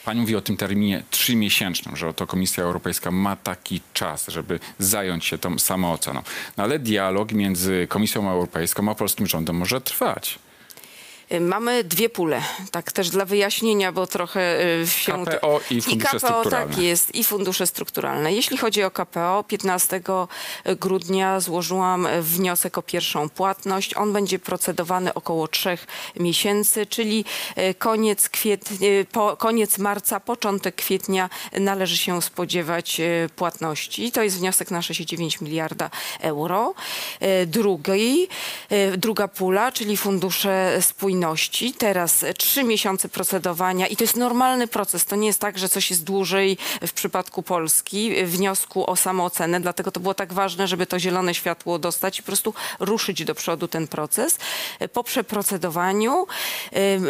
Pani 0.05 0.21
mówi 0.21 0.35
o 0.35 0.41
tym 0.41 0.57
terminie 0.57 1.03
trzymiesięcznym, 1.09 1.95
że 1.95 2.07
oto 2.07 2.27
Komisja 2.27 2.63
Europejska 2.63 3.11
ma 3.11 3.35
taki 3.35 3.81
czas, 3.93 4.27
żeby 4.27 4.59
zająć 4.79 5.25
się 5.25 5.37
tą 5.37 5.59
samooceną. 5.59 6.21
No 6.57 6.63
ale 6.63 6.79
dialog 6.79 7.31
między 7.31 7.87
Komisją 7.89 8.29
Europejską 8.29 8.91
a 8.91 8.95
polskim 8.95 9.27
rządem 9.27 9.55
może 9.55 9.81
trwać. 9.81 10.39
Y, 11.31 11.39
Mamy 11.39 11.83
dwie 11.83 12.09
pule, 12.09 12.41
tak 12.71 12.91
też 12.91 13.09
dla 13.09 13.25
wyjaśnienia, 13.25 13.91
bo 13.91 14.07
trochę 14.07 14.65
y, 14.81 14.87
się... 14.87 15.25
KPO 15.25 15.59
i 15.69 15.81
fundusze 15.81 16.07
KPO, 16.07 16.19
strukturalne. 16.19 16.73
tak 16.73 16.83
jest, 16.83 17.15
i 17.15 17.23
fundusze 17.23 17.67
strukturalne. 17.67 18.33
Jeśli 18.33 18.57
chodzi 18.57 18.83
o 18.83 18.91
KPO, 18.91 19.43
15 19.47 20.01
grudnia 20.79 21.39
złożyłam 21.39 22.07
wniosek 22.21 22.77
o 22.77 22.81
pierwszą 22.81 23.29
płatność. 23.29 23.93
On 23.93 24.13
będzie 24.13 24.39
procedowany 24.39 25.13
około 25.13 25.47
trzech 25.47 25.87
miesięcy, 26.15 26.85
czyli 26.85 27.25
y, 27.57 27.73
koniec, 27.73 28.29
kwietnia, 28.29 28.87
po, 29.11 29.37
koniec 29.37 29.77
marca, 29.77 30.19
początek 30.19 30.75
kwietnia 30.75 31.29
należy 31.59 31.97
się 31.97 32.21
spodziewać 32.21 33.01
płatności. 33.35 34.11
To 34.11 34.23
jest 34.23 34.39
wniosek 34.39 34.71
na 34.71 34.79
6,9 34.79 35.41
miliarda 35.41 35.89
euro. 36.19 36.73
Drugi, 37.45 38.27
druga 38.97 39.27
pula, 39.27 39.71
czyli 39.71 39.97
fundusze 39.97 40.77
spójności. 40.81 41.16
Teraz 41.77 42.23
y, 42.23 42.33
trzy 42.33 42.63
miesiące 42.63 43.09
procedowania 43.09 43.87
i 43.87 43.95
to 43.95 44.03
jest 44.03 44.15
normalny 44.15 44.67
proces. 44.67 45.05
To 45.05 45.15
nie 45.15 45.27
jest 45.27 45.39
tak, 45.39 45.57
że 45.57 45.69
coś 45.69 45.89
jest 45.89 46.03
dłużej 46.03 46.57
w 46.87 46.93
przypadku 46.93 47.43
Polski, 47.43 48.25
wniosku 48.25 48.89
o 48.89 48.95
samoocenę. 48.95 49.59
Dlatego 49.59 49.91
to 49.91 49.99
było 49.99 50.13
tak 50.13 50.33
ważne, 50.33 50.67
żeby 50.67 50.85
to 50.85 50.99
zielone 50.99 51.33
światło 51.33 51.79
dostać 51.79 52.19
i 52.19 52.21
po 52.21 52.25
prostu 52.25 52.53
ruszyć 52.79 53.25
do 53.25 53.35
przodu 53.35 53.67
ten 53.67 53.87
proces. 53.87 54.37
Po 54.93 55.03
przeprocedowaniu 55.03 56.27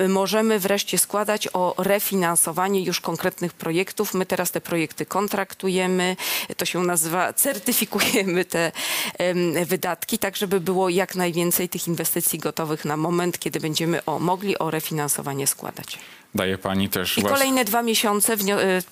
możemy 0.10 0.60
wreszcie 0.60 0.98
składać 0.98 1.48
o 1.54 1.76
refinansowanie 1.78 2.84
już 2.84 3.02
konkretnych 3.02 3.54
projektów. 3.54 4.14
My 4.14 4.26
teraz 4.26 4.52
te 4.52 4.62
projekty 4.62 5.06
kontraktujemy, 5.06 6.16
to 6.58 6.66
się 6.66 6.80
nazywa, 6.84 7.34
certyfikujemy 7.34 8.46
te 8.46 8.72
wydatki, 9.66 10.20
tak 10.20 10.36
żeby 10.36 10.60
było 10.60 10.90
jak 10.90 11.16
najwięcej 11.16 11.70
tych 11.70 11.88
inwestycji 11.88 12.40
gotowych 12.40 12.86
na 12.86 12.98
moment, 12.98 13.40
kiedy 13.40 13.60
będziemy 13.60 13.97
o, 14.06 14.20
mogli 14.20 14.58
o 14.60 14.72
refinansowanie 14.72 15.48
składać. 15.48 16.00
Daje 16.36 16.58
pani 16.58 16.90
też 16.90 17.18
I 17.18 17.22
włas- 17.22 17.30
kolejne 17.30 17.66
dwa 17.66 17.82
miesiące 17.84 18.34
y, 18.34 18.38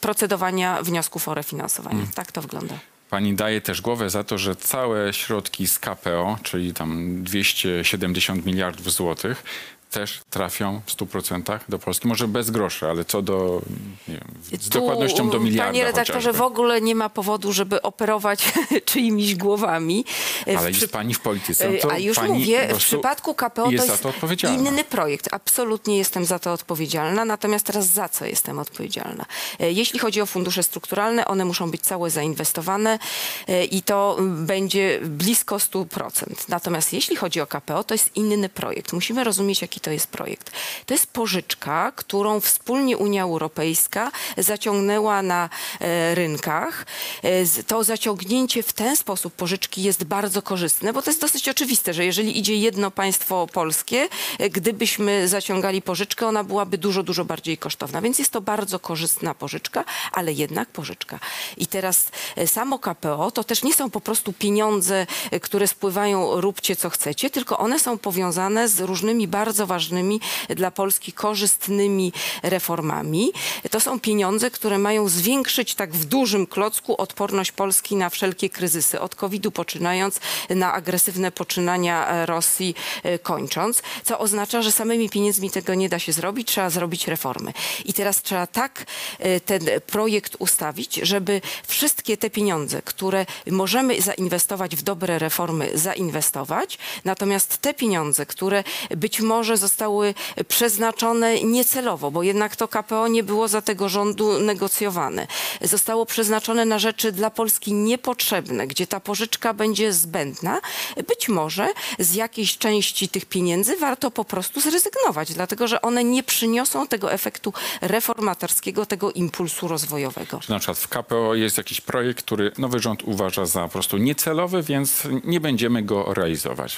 procedowania 0.01 0.81
wniosków 0.83 1.27
o 1.27 1.33
refinansowanie. 1.33 2.03
Tak 2.15 2.31
to 2.31 2.41
wygląda. 2.41 2.75
Pani 3.09 3.33
daje 3.35 3.61
też 3.61 3.81
głowę 3.81 4.09
za 4.09 4.23
to, 4.23 4.37
że 4.37 4.55
całe 4.55 5.13
środki 5.13 5.67
z 5.67 5.79
KPO, 5.79 6.37
czyli 6.43 6.73
tam 6.73 7.23
270 7.23 8.45
miliardów 8.45 8.91
złotych, 8.93 9.43
też 9.91 10.21
trafią 10.29 10.81
w 10.85 10.95
100% 10.95 11.59
do 11.69 11.79
Polski. 11.79 12.07
Może 12.07 12.27
bez 12.27 12.49
groszy, 12.51 12.87
ale 12.87 13.05
co 13.05 13.21
do, 13.21 13.61
wiem, 14.07 14.19
z 14.61 14.69
Tu, 14.69 14.79
dokładnością 14.79 15.29
do 15.29 15.39
miliarda 15.39 15.71
Panie 15.71 15.83
redaktorze, 15.83 16.13
chociażby. 16.19 16.37
w 16.39 16.41
ogóle 16.41 16.81
nie 16.81 16.95
ma 16.95 17.09
powodu, 17.09 17.53
żeby 17.53 17.81
operować 17.81 18.53
czyimiś 18.85 19.35
głowami. 19.35 20.05
W 20.47 20.57
Ale 20.57 20.71
przy- 20.71 20.81
jest 20.81 20.93
pani 20.93 21.13
w 21.13 21.19
polityce, 21.19 21.69
no 21.69 21.89
E, 21.89 21.93
A 21.93 21.97
już 21.97 22.21
mówię, 22.21 22.67
w 22.73 22.77
przypadku 22.77 23.33
KPO 23.35 23.71
jest 23.71 23.87
to 24.01 24.09
jest 24.27 24.41
to 24.41 24.47
inny 24.53 24.83
projekt. 24.83 25.27
Absolutnie 25.31 25.97
jestem 25.97 26.25
za 26.25 26.39
to 26.39 26.53
odpowiedzialna. 26.53 27.25
Natomiast 27.25 27.65
teraz 27.65 27.85
za 27.85 28.09
co 28.09 28.25
jestem 28.25 28.59
odpowiedzialna? 28.59 29.25
E, 29.59 29.71
Jeśli 29.71 29.99
chodzi 29.99 30.21
o 30.21 30.25
fundusze 30.25 30.63
strukturalne, 30.63 31.25
one 31.25 31.45
muszą 31.45 31.71
być 31.71 31.81
całe 31.81 32.09
zainwestowane 32.09 32.99
e, 33.47 33.65
i 33.65 33.81
to 33.81 34.17
będzie 34.21 34.99
blisko 35.03 35.55
100%. 35.57 36.09
Natomiast 36.49 36.93
jeśli 36.93 37.15
chodzi 37.15 37.41
o 37.41 37.47
KPO, 37.47 37.83
to 37.83 37.93
jest 37.93 38.15
inny 38.15 38.49
projekt. 38.49 38.93
Musimy 38.93 39.23
rozumieć, 39.23 39.61
jaki 39.61 39.79
to 39.85 39.91
jest 39.91 40.07
projekt. 40.07 40.51
To 40.85 40.93
jest 40.93 41.07
pożyczka, 41.07 41.91
którą 41.95 42.39
wspólnie 42.39 42.97
Unia 42.97 43.23
Europejska 43.23 44.11
zaciągnęła 44.37 45.21
na 45.21 45.49
e, 45.79 46.15
rynkach. 46.15 46.85
E, 47.23 47.63
To 47.67 47.83
zaciągnięcie 47.83 48.63
w 48.63 48.73
ten 48.73 48.95
sposób 48.95 49.33
pożyczki 49.33 49.83
jest 49.83 50.03
bardzo 50.03 50.41
korzystne, 50.41 50.93
bo 50.93 51.01
to 51.01 51.09
jest 51.09 51.21
dosyć 51.21 51.49
oczywiste, 51.49 51.93
że 51.93 52.05
jeżeli 52.05 52.39
idzie 52.39 52.55
jedno 52.55 52.91
państwo 52.91 53.47
polskie, 53.53 54.07
e, 54.39 54.49
gdybyśmy 54.49 55.27
zaciągali 55.27 55.81
pożyczkę, 55.81 56.27
ona 56.27 56.43
byłaby 56.43 56.77
dużo, 56.77 57.03
dużo 57.03 57.25
bardziej 57.25 57.57
kosztowna. 57.57 58.01
Więc 58.01 58.19
jest 58.19 58.31
to 58.31 58.41
bardzo 58.41 58.79
korzystna 58.79 59.33
pożyczka, 59.33 59.85
ale 60.11 60.33
jednak 60.33 60.69
pożyczka. 60.69 61.19
I 61.57 61.67
teraz 61.67 62.11
samo 62.45 62.79
KPO 62.79 63.31
to 63.31 63.43
też 63.43 63.63
nie 63.63 63.73
są 63.73 63.89
po 63.89 64.01
prostu 64.01 64.33
pieniądze, 64.33 65.07
które 65.41 65.67
spływają 65.67 66.41
róbcie 66.41 66.75
co 66.75 66.89
chcecie, 66.89 67.29
tylko 67.29 67.57
one 67.57 67.79
są 67.79 67.97
powiązane 67.97 68.69
z 68.69 68.79
różnymi 68.79 69.27
bardzo 69.27 69.64
ważnymi 69.65 70.21
dla 70.49 70.71
Polski 70.71 71.13
korzystnymi 71.13 72.13
reformami. 72.43 73.31
To 73.71 73.79
są 73.79 73.99
pieniądze, 73.99 74.51
które 74.51 74.77
mają 74.77 75.09
zwiększyć 75.09 75.75
tak 75.75 75.91
w 75.93 76.05
dużym 76.05 76.47
klocku 76.47 77.01
odporność 77.01 77.51
Polski 77.51 77.95
na 77.95 78.09
wszelkie 78.09 78.49
kryzysy, 78.49 78.99
od 78.99 79.15
COVID-u 79.15 79.51
poczynając 79.51 80.19
na 80.49 80.73
agresywne 80.73 81.31
poczynania 81.31 82.25
Rosji 82.25 82.75
e, 83.03 83.19
kończąc, 83.19 83.81
co 84.03 84.19
oznacza, 84.19 84.61
że 84.61 84.71
samymi 84.71 85.09
pieniędzmi 85.09 85.51
tego 85.51 85.73
nie 85.73 85.89
da 85.89 85.99
się 85.99 86.13
zrobić, 86.13 86.47
trzeba 86.47 86.69
zrobić 86.69 87.07
reformy. 87.07 87.53
I 87.85 87.93
teraz 87.93 88.21
trzeba 88.21 88.47
tak 88.47 88.85
e, 89.19 89.39
ten 89.39 89.61
projekt 89.87 90.35
ustawić, 90.39 90.95
żeby 91.03 91.41
wszystkie 91.67 92.17
te 92.17 92.29
pieniądze, 92.29 92.81
które 92.81 93.25
możemy 93.51 94.01
zainwestować 94.01 94.75
w 94.75 94.81
dobre 94.81 95.19
reformy, 95.19 95.71
zainwestować, 95.73 96.77
natomiast 97.05 97.57
te 97.57 97.73
pieniądze, 97.73 98.25
które 98.25 98.63
być 98.89 99.21
może 99.21 99.54
zostały 99.57 100.13
przeznaczone 100.47 101.43
niecelowo, 101.43 102.11
bo 102.11 102.23
jednak 102.23 102.55
to 102.55 102.67
KPO 102.67 103.07
nie 103.07 103.23
było 103.23 103.47
za 103.47 103.61
tego 103.61 103.89
rządu 103.89 104.39
negocjowane, 104.39 105.27
zostało 105.61 106.05
przeznaczone 106.05 106.65
na 106.65 106.79
rzeczy 106.79 107.11
dla 107.11 107.29
Polski 107.29 107.73
niepotrzebne, 107.73 108.67
gdzie 108.67 108.87
ta 108.87 108.99
pożyczka 108.99 109.53
będzie 109.53 109.93
zbędna, 109.93 110.61
być 111.07 111.29
może 111.29 111.67
z 111.99 112.13
jakiejś 112.13 112.57
części 112.57 113.09
tych 113.09 113.25
pieniędzy 113.25 113.77
warto 113.77 114.11
po 114.11 114.25
prostu 114.25 114.61
zrezygnować, 114.61 115.33
dlatego 115.33 115.67
że 115.67 115.81
one 115.81 116.03
nie 116.03 116.23
przyniosą 116.23 116.87
tego 116.87 117.13
efektu 117.13 117.53
reformatorskiego, 117.81 118.85
tego 118.85 119.11
impulsu 119.11 119.67
rozwojowego. 119.67 120.39
Na 120.49 120.59
przykład 120.59 120.77
w 120.77 120.87
KPO 120.87 121.35
jest 121.35 121.57
jakiś 121.57 121.81
projekt, 121.81 122.25
który 122.25 122.51
nowy 122.57 122.79
rząd 122.79 123.03
uważa 123.03 123.45
za 123.45 123.63
po 123.63 123.69
prostu 123.69 123.97
niecelowy, 123.97 124.63
więc 124.63 125.03
nie 125.23 125.39
będziemy 125.39 125.83
go 125.83 126.13
realizować. 126.13 126.77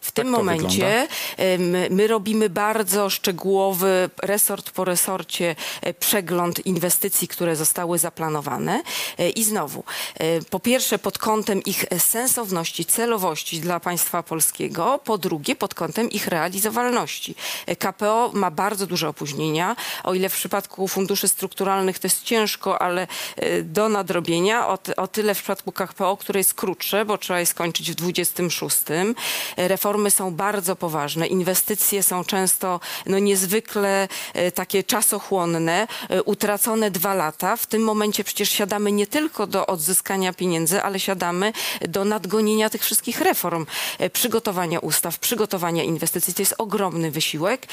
W 0.00 0.12
tym 0.12 0.26
Tak 0.26 0.36
momencie 0.36 1.08
my 1.90 2.06
robimy 2.06 2.50
bardzo 2.50 3.10
szczegółowy, 3.10 4.10
resort 4.22 4.70
po 4.70 4.84
resorcie, 4.84 5.56
e, 5.82 5.94
przegląd 5.94 6.66
inwestycji, 6.66 7.28
które 7.28 7.56
zostały 7.56 7.98
zaplanowane. 7.98 8.82
E, 9.18 9.30
I 9.30 9.44
znowu, 9.44 9.84
e, 10.14 10.40
po 10.40 10.60
pierwsze 10.60 10.98
pod 10.98 11.18
kątem 11.18 11.62
ich 11.62 11.84
sensowności, 11.98 12.84
celowości 12.84 13.60
dla 13.60 13.80
państwa 13.80 14.22
polskiego, 14.22 15.00
po 15.04 15.18
drugie 15.18 15.56
pod 15.56 15.74
kątem 15.74 16.10
ich 16.10 16.26
realizowalności. 16.26 17.34
KPO 17.78 18.30
ma 18.34 18.50
bardzo 18.50 18.86
duże 18.86 19.08
opóźnienia, 19.08 19.76
o 20.04 20.14
ile 20.14 20.28
w 20.28 20.34
przypadku 20.34 20.88
funduszy 20.88 21.28
strukturalnych 21.28 21.98
to 21.98 22.06
jest 22.06 22.22
ciężko, 22.22 22.82
ale 22.82 23.06
do 23.62 23.88
nadrobienia, 23.88 24.68
o, 24.68 24.78
o 24.96 25.06
tyle 25.06 25.34
w 25.34 25.38
przypadku 25.38 25.72
KPO, 25.72 26.16
które 26.16 26.40
jest 26.40 26.54
krótsze, 26.54 27.04
bo 27.04 27.18
trzeba 27.18 27.40
je 27.40 27.46
skończyć 27.46 27.90
w 27.92 27.94
26. 27.94 28.78
E, 29.56 29.68
Reformy 29.88 30.10
są 30.10 30.34
bardzo 30.34 30.76
poważne, 30.76 31.26
inwestycje 31.26 32.02
są 32.02 32.24
często 32.24 32.80
no, 33.06 33.18
niezwykle 33.18 34.08
e, 34.34 34.52
takie 34.52 34.84
czasochłonne, 34.84 35.88
e, 36.08 36.22
utracone 36.22 36.90
dwa 36.90 37.14
lata. 37.14 37.56
W 37.56 37.66
tym 37.66 37.82
momencie 37.82 38.24
przecież 38.24 38.50
siadamy 38.50 38.92
nie 38.92 39.06
tylko 39.06 39.46
do 39.46 39.66
odzyskania 39.66 40.32
pieniędzy, 40.32 40.82
ale 40.82 41.00
siadamy 41.00 41.52
do 41.88 42.04
nadgonienia 42.04 42.70
tych 42.70 42.82
wszystkich 42.82 43.20
reform, 43.20 43.66
e, 43.98 44.10
przygotowania 44.10 44.78
ustaw, 44.78 45.18
przygotowania 45.18 45.82
inwestycji. 45.82 46.34
To 46.34 46.42
jest 46.42 46.54
ogromny 46.58 47.10
wysiłek 47.10 47.66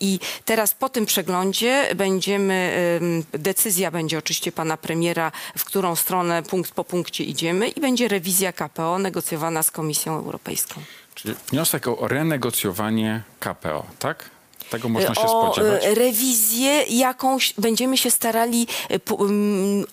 i 0.00 0.20
teraz 0.44 0.74
po 0.74 0.88
tym 0.88 1.06
przeglądzie 1.06 1.88
będziemy, 1.94 2.72
em, 3.00 3.24
decyzja 3.42 3.90
będzie 3.90 4.18
oczywiście 4.18 4.52
pana 4.52 4.76
premiera, 4.76 5.32
w 5.58 5.64
którą 5.64 5.96
stronę 5.96 6.42
punkt 6.42 6.72
po 6.72 6.84
punkcie 6.84 7.24
idziemy 7.24 7.68
i 7.68 7.80
będzie 7.80 8.08
rewizja 8.08 8.52
KPO 8.52 8.98
negocjowana 8.98 9.62
z 9.62 9.70
Komisją 9.70 10.16
Europejską. 10.16 10.80
Czyli 11.18 11.34
wniosek 11.50 11.88
o 11.88 12.08
renegocjowanie 12.08 13.22
KPO, 13.40 13.86
tak? 13.98 14.30
Tego 14.70 14.88
można 14.88 15.14
się 15.14 15.20
o 15.20 15.52
spodziewać. 15.54 15.84
e, 15.84 15.94
rewizję 15.94 16.82
jakąś 16.82 17.54
będziemy 17.58 17.98
się 17.98 18.10
starali 18.10 18.66
e, 18.90 18.98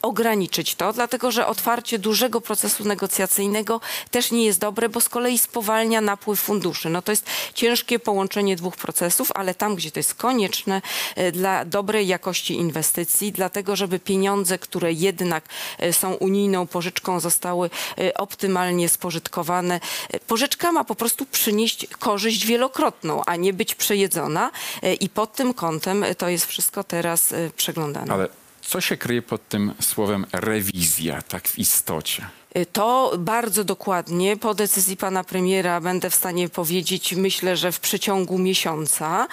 ograniczyć 0.02 0.76
to, 0.76 0.94
dlatego 0.94 1.32
że 1.32 1.48
otwarcie 1.48 2.00
dużego 2.00 2.42
procesu 2.42 2.86
negocjacyjnego 2.86 3.82
też 4.12 4.32
nie 4.32 4.46
jest 4.46 4.60
dobre, 4.60 4.90
bo 4.90 5.02
z 5.02 5.10
kolei 5.10 5.38
spowalnia 5.38 6.02
napływ 6.02 6.40
funduszy. 6.40 6.90
No 6.90 7.02
to 7.02 7.12
jest 7.12 7.26
ciężkie 7.54 8.00
połączenie 8.00 8.56
dwóch 8.56 8.78
procesów, 8.78 9.32
ale 9.36 9.56
tam, 9.56 9.76
gdzie 9.76 9.92
to 9.92 10.00
jest 10.00 10.16
konieczne 10.16 10.82
e, 11.16 11.32
dla 11.32 11.66
dobrej 11.66 12.08
jakości 12.08 12.54
inwestycji, 12.54 13.32
dlatego 13.32 13.76
żeby 13.76 14.00
pieniądze, 14.00 14.60
które 14.60 14.94
jednak 14.94 15.44
są 15.92 16.14
unijną 16.14 16.68
pożyczką, 16.68 17.20
zostały 17.20 17.70
optymalnie 18.16 18.90
spożytkowane. 18.90 19.80
Pożyczka 20.28 20.72
ma 20.72 20.84
po 20.84 20.96
prostu 20.96 21.26
przynieść 21.26 21.88
korzyść 22.00 22.46
wielokrotną, 22.46 23.26
a 23.26 23.36
nie 23.36 23.54
być 23.54 23.76
przejedzona 23.76 24.52
i 25.00 25.10
pod 25.10 25.34
tym 25.34 25.54
kątem 25.54 26.04
e, 26.04 26.16
to 26.16 26.30
jest 26.30 26.46
wszystko 26.46 26.84
teraz 26.84 27.32
e, 27.32 27.50
przeglądane. 27.56 28.14
Ale 28.14 28.28
co 28.62 28.82
się 28.82 28.98
kryje 28.98 29.22
pod 29.22 29.50
tym 29.50 29.74
słowem 29.82 30.26
rewizja, 30.32 31.22
tak 31.22 31.48
w 31.48 31.60
istocie? 31.60 32.28
Y, 32.58 32.66
To 32.66 33.12
bardzo 33.18 33.64
dokładnie 33.64 34.38
po 34.38 34.54
decyzji 34.54 34.98
pana 34.98 35.24
premiera 35.24 35.82
będę 35.82 36.10
w 36.10 36.16
stanie 36.16 36.50
powiedzieć, 36.50 37.14
myślę, 37.14 37.58
że 37.58 37.72
w 37.72 37.80
przeciągu 37.80 38.38
miesiąca. 38.38 39.28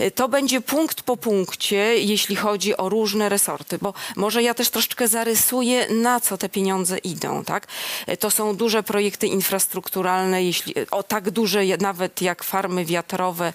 Y, 0.00 0.10
To 0.10 0.28
będzie 0.28 0.60
punkt 0.60 1.02
po 1.02 1.16
punkcie, 1.16 1.76
jeśli 1.98 2.36
chodzi 2.36 2.76
o 2.76 2.88
różne 2.88 3.28
resorty, 3.28 3.78
bo 3.82 3.94
może 4.16 4.42
ja 4.42 4.54
też 4.54 4.70
troszeczkę 4.70 5.08
zarysuję, 5.08 5.86
na 5.94 6.20
co 6.20 6.38
te 6.38 6.48
pieniądze 6.48 6.98
idą. 6.98 7.44
Tak? 7.44 7.66
Y, 8.08 8.16
To 8.16 8.30
są 8.30 8.56
duże 8.56 8.82
projekty 8.82 9.26
infrastrukturalne, 9.26 10.44
jeśli, 10.44 10.74
o 10.90 11.02
tak 11.02 11.30
duże 11.30 11.58
nawet 11.80 12.22
jak 12.22 12.44
farmy 12.44 12.84
wiatrowe, 12.84 13.52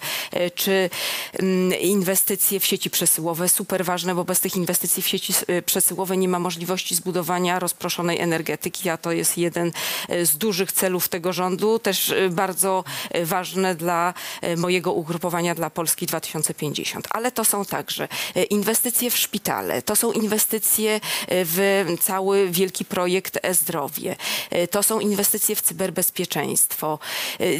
czy 0.54 0.90
mm, 1.32 1.80
inwestycje 1.80 2.60
w 2.60 2.64
sieci 2.64 2.90
przesyłowe. 2.90 3.48
Super 3.48 3.84
ważne, 3.84 4.14
bo 4.14 4.24
bez 4.24 4.40
tych 4.40 4.56
inwestycji 4.56 5.02
w 5.02 5.08
sieci 5.08 5.34
przesyłowe 5.66 6.16
nie 6.16 6.28
ma 6.28 6.38
możliwości 6.38 6.94
zbudowania 6.94 7.58
rozproszonej 7.58 8.20
energetyki, 8.20 8.88
a 8.88 8.96
to 8.96 9.13
jest 9.16 9.38
jeden 9.38 9.72
y, 10.10 10.26
z 10.26 10.36
dużych 10.36 10.72
celów 10.72 11.08
tego 11.08 11.32
rządu, 11.32 11.78
też 11.78 12.08
y, 12.08 12.30
bardzo 12.30 12.84
y, 13.16 13.26
ważne 13.26 13.74
dla 13.74 14.14
mojego 14.56 14.92
ugrupowania 14.92 15.54
dla 15.54 15.70
Polski 15.70 16.06
2050. 16.06 17.08
Ale 17.10 17.32
to 17.32 17.44
są 17.44 17.64
także 17.64 18.08
inwestycje 18.50 19.10
w 19.10 19.18
szpitale, 19.18 19.82
to 19.82 19.96
są 19.96 20.12
inwestycje 20.12 21.00
w 21.28 21.84
cały 22.00 22.50
wielki 22.50 22.84
projekt 22.84 23.38
e-zdrowie, 23.42 24.16
to 24.70 24.82
są 24.82 25.00
inwestycje 25.00 25.56
w 25.56 25.62
cyberbezpieczeństwo. 25.62 26.98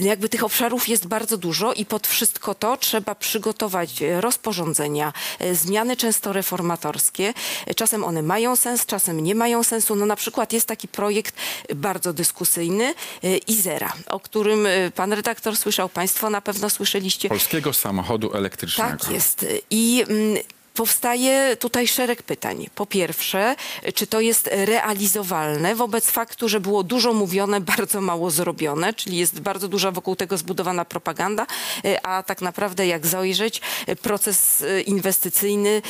Jakby 0.00 0.28
tych 0.28 0.44
obszarów 0.44 0.88
jest 0.88 1.06
bardzo 1.06 1.38
dużo 1.38 1.72
i 1.72 1.86
pod 1.86 2.06
wszystko 2.06 2.54
to 2.54 2.76
trzeba 2.76 3.14
przygotować 3.14 4.02
rozporządzenia, 4.20 5.12
zmiany 5.52 5.96
często 5.96 6.32
reformatorskie. 6.32 7.34
Czasem 7.76 8.04
one 8.04 8.22
mają 8.22 8.56
sens, 8.56 8.86
czasem 8.86 9.20
nie 9.20 9.34
mają 9.34 9.62
sensu. 9.62 9.96
No 9.96 10.06
na 10.06 10.16
przykład 10.16 10.52
jest 10.52 10.68
taki 10.68 10.88
projekt 10.88 11.34
bardzo 11.74 12.12
dyskusyjny 12.12 12.94
y, 13.24 13.40
Izera, 13.46 13.92
o 14.06 14.20
którym 14.20 14.66
y, 14.66 14.92
pan 14.94 15.12
redaktor 15.12 15.56
słyszał, 15.56 15.88
państwo 15.88 16.30
na 16.30 16.40
pewno 16.40 16.70
słyszeliście. 16.70 17.28
Polskiego 17.28 17.72
samochodu 17.72 18.34
elektrycznego. 18.34 18.98
Tak 18.98 19.10
jest. 19.10 19.46
I 19.70 20.04
mm, 20.08 20.36
Powstaje 20.74 21.56
tutaj 21.56 21.88
szereg 21.88 22.22
pytań. 22.22 22.66
Po 22.74 22.86
pierwsze, 22.86 23.56
czy 23.94 24.06
to 24.06 24.20
jest 24.20 24.50
realizowalne 24.52 25.74
wobec 25.74 26.10
faktu, 26.10 26.48
że 26.48 26.60
było 26.60 26.82
dużo 26.82 27.12
mówione, 27.12 27.60
bardzo 27.76 28.00
mało 28.00 28.30
zrobione, 28.30 28.94
czyli 28.94 29.16
jest 29.16 29.40
bardzo 29.40 29.68
duża 29.68 29.90
wokół 29.90 30.16
tego 30.16 30.36
zbudowana 30.36 30.84
propaganda, 30.84 31.46
e, 31.84 32.06
a 32.06 32.22
tak 32.22 32.42
naprawdę 32.42 32.86
jak 32.86 33.06
zajrzeć, 33.06 33.60
e, 33.86 33.96
proces 33.96 34.62
e, 34.62 34.80
inwestycyjny 34.80 35.82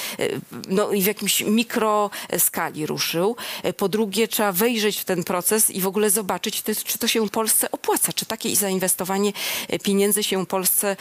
no, 0.69 0.89
w 0.89 1.07
jakimś 1.07 1.41
mikroskali 1.41 2.87
ruszył. 2.87 3.37
Po 3.77 3.89
drugie, 3.89 4.29
trzeba 4.29 4.53
wejrzeć 4.53 5.01
w 5.01 5.05
ten 5.05 5.25
proces 5.25 5.71
i 5.71 5.81
w 5.81 5.87
ogóle 5.87 6.11
zobaczyć, 6.11 6.63
czy 6.63 6.99
to 6.99 7.09
się 7.09 7.29
Polsce 7.29 7.71
opłaca, 7.71 8.13
czy 8.13 8.27
takie 8.27 8.57
zainwestowanie 8.57 9.33
pieniędzy 9.83 10.23
się 10.23 10.47
Polsce 10.47 10.97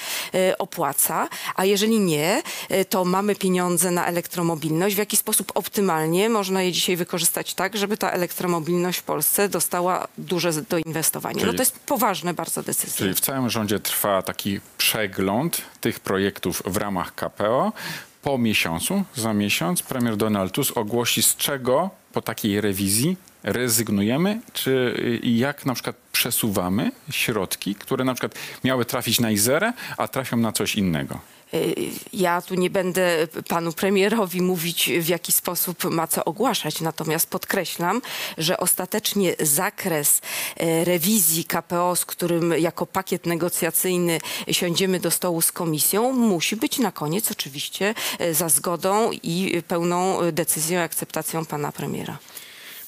opłaca, 0.60 1.28
a 1.56 1.66
jeżeli 1.66 2.00
nie, 2.00 2.42
to 2.90 3.06
mamy 3.06 3.36
pieniądze 3.36 3.73
na 3.92 4.06
elektromobilność. 4.06 4.96
W 4.96 4.98
jaki 4.98 5.18
sposób 5.18 5.52
optymalnie 5.56 6.30
można 6.30 6.62
je 6.62 6.72
dzisiaj 6.72 6.96
wykorzystać 6.98 7.54
tak, 7.54 7.78
żeby 7.78 7.98
ta 7.98 8.12
elektromobilność 8.12 9.00
w 9.00 9.04
Polsce 9.04 9.50
dostała 9.50 10.08
duże 10.18 10.54
doinwestowanie. 10.54 11.36
No 11.36 11.42
Czyli- 11.46 11.58
to 11.58 11.62
jest 11.62 11.80
poważne 11.80 12.34
bardzo 12.34 12.64
decyzje. 12.64 12.98
Czyli 12.98 13.14
w 13.14 13.20
całym 13.20 13.50
rządzie 13.50 13.80
trwa 13.80 14.22
taki 14.22 14.60
przegląd 14.78 15.62
tych 15.82 16.00
projektów 16.00 16.64
w 16.66 16.78
ramach 16.78 17.16
KPO. 17.16 17.74
Po 18.22 18.38
miesiącu, 18.38 19.04
za 19.16 19.34
miesiąc, 19.34 19.82
premier 19.82 20.18
Donald 20.18 20.52
Tusk 20.52 20.78
ogłosi, 20.78 21.24
z 21.24 21.36
czego 21.36 21.90
po 22.14 22.22
takiej 22.22 22.62
rewizji 22.62 23.18
rezygnujemy, 23.44 24.42
czy 24.54 24.96
jak 25.24 25.66
na 25.66 25.74
przykład 25.74 25.96
przesuwamy 26.12 26.92
środki, 27.12 27.76
które 27.76 28.04
na 28.04 28.14
przykład 28.14 28.36
miały 28.64 28.86
trafić 28.86 29.20
na 29.20 29.32
Izerę, 29.32 29.74
a 29.98 30.08
trafią 30.08 30.38
na 30.38 30.52
coś 30.52 30.76
innego. 30.76 31.20
Y, 31.54 31.92
Ja 32.14 32.42
tu 32.42 32.56
nie 32.56 32.70
będę 32.70 33.28
panu 33.48 33.74
premierowi 33.74 34.42
mówić, 34.42 34.90
w 35.00 35.08
jaki 35.08 35.32
sposób 35.32 35.84
ma 35.84 36.08
co 36.08 36.26
ogłaszać, 36.26 36.82
natomiast 36.82 37.30
podkreślam, 37.30 38.02
że 38.38 38.58
ostatecznie 38.58 39.36
zakres 39.40 40.22
e, 40.58 40.84
rewizji 40.84 41.46
KPO, 41.46 41.96
z 41.96 42.06
którym 42.06 42.54
jako 42.60 42.86
pakiet 42.86 43.26
negocjacyjny 43.26 44.20
siądziemy 44.52 45.00
do 45.00 45.12
stołu 45.12 45.42
z 45.42 45.52
komisją, 45.52 46.14
musi 46.14 46.56
być 46.56 46.80
na 46.80 46.92
koniec 46.92 47.32
oczywiście 47.32 47.94
e, 48.20 48.34
za 48.34 48.50
zgodą 48.50 49.12
i 49.12 49.64
pełną 49.68 50.18
decyzją 50.32 50.80
i 50.80 50.84
akceptacją 50.84 51.46
pana 51.46 51.72
premiera. 51.72 52.18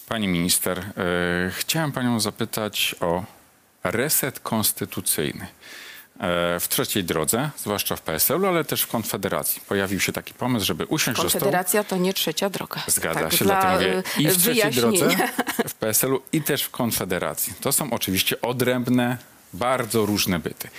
Pani 0.08 0.28
minister, 0.28 0.86
chciałem 1.52 1.92
panią 1.92 2.20
zapytać 2.20 2.96
o 3.02 3.24
reset 3.84 4.40
konstytucyjny. 4.40 5.48
E, 6.20 6.60
w 6.60 6.70
trzeciej 6.70 7.04
drodze, 7.04 7.50
zwłaszcza 7.58 7.96
w 7.96 8.02
PSL-u, 8.02 8.48
ale 8.48 8.64
też 8.64 8.82
w 8.82 8.88
Konfederacji, 8.88 9.62
pojawił 9.68 10.00
się 10.00 10.12
taki 10.12 10.34
pomysł, 10.34 10.66
żeby 10.66 10.86
usiąść 10.86 11.22
do 11.22 11.30
stołu. 11.30 11.42
Konfederacja 11.42 11.84
to 11.84 11.98
nie 11.98 12.14
trzecia 12.14 12.50
droga. 12.50 12.82
Zgadza 12.88 13.20
Tak, 13.20 13.34
się, 13.34 13.46
dla, 13.46 13.62
dlatego 13.62 13.74
mówię 13.74 14.04
e, 14.18 14.22
i 14.22 14.28
w 14.28 14.38
trzeciej 14.38 14.72
drodze, 14.72 15.10
w 15.68 15.74
PSL-u 15.74 16.22
i 16.32 16.42
też 16.42 16.64
w 16.64 16.70
Konfederacji. 16.70 17.54
To 17.62 17.72
są 17.72 17.92
oczywiście 17.92 18.42
odrębne, 18.42 19.18
bardzo 19.54 20.06
różne 20.06 20.40
byty. 20.40 20.70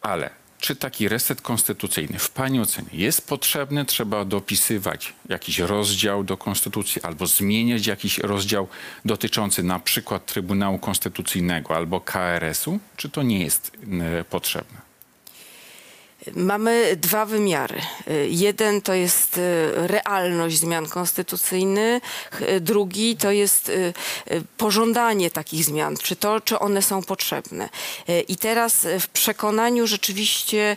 Ale 0.00 0.30
czy 0.60 0.76
taki 0.76 1.08
reset 1.08 1.40
konstytucyjny 1.40 2.18
w 2.18 2.30
Pani 2.30 2.60
ocenie 2.60 2.88
jest 2.92 3.28
potrzebny? 3.28 3.84
Trzeba 3.84 4.24
dopisywać 4.24 5.12
jakiś 5.28 5.58
rozdział 5.58 6.24
do 6.24 6.36
Konstytucji 6.36 7.02
albo 7.02 7.26
zmieniać 7.26 7.86
jakiś 7.86 8.18
rozdział 8.18 8.68
dotyczący 9.04 9.62
na 9.62 9.78
przykład 9.78 10.26
Trybunału 10.26 10.78
Konstytucyjnego 10.78 11.76
albo 11.76 12.00
KRS-u? 12.00 12.78
Czy 12.96 13.08
to 13.08 13.22
nie 13.22 13.44
jest 13.44 13.72
potrzebne? 14.30 14.89
Mamy 16.34 16.96
dwa 16.96 17.26
wymiary. 17.26 17.80
Jeden 18.28 18.82
to 18.82 18.94
jest 18.94 19.38
y, 19.38 19.72
realność 19.74 20.58
zmian 20.58 20.88
konstytucyjnych, 20.88 22.02
y, 22.42 22.60
drugi 22.60 23.16
to 23.16 23.30
jest 23.30 23.68
y, 23.68 23.92
pożądanie 24.56 25.30
takich 25.30 25.64
zmian, 25.64 25.96
czy 25.96 26.16
to, 26.16 26.40
czy 26.40 26.58
one 26.58 26.82
są 26.82 27.02
potrzebne. 27.02 27.68
I 28.28 28.36
teraz 28.36 28.86
w 29.00 29.08
przekonaniu 29.08 29.86
rzeczywiście 29.86 30.76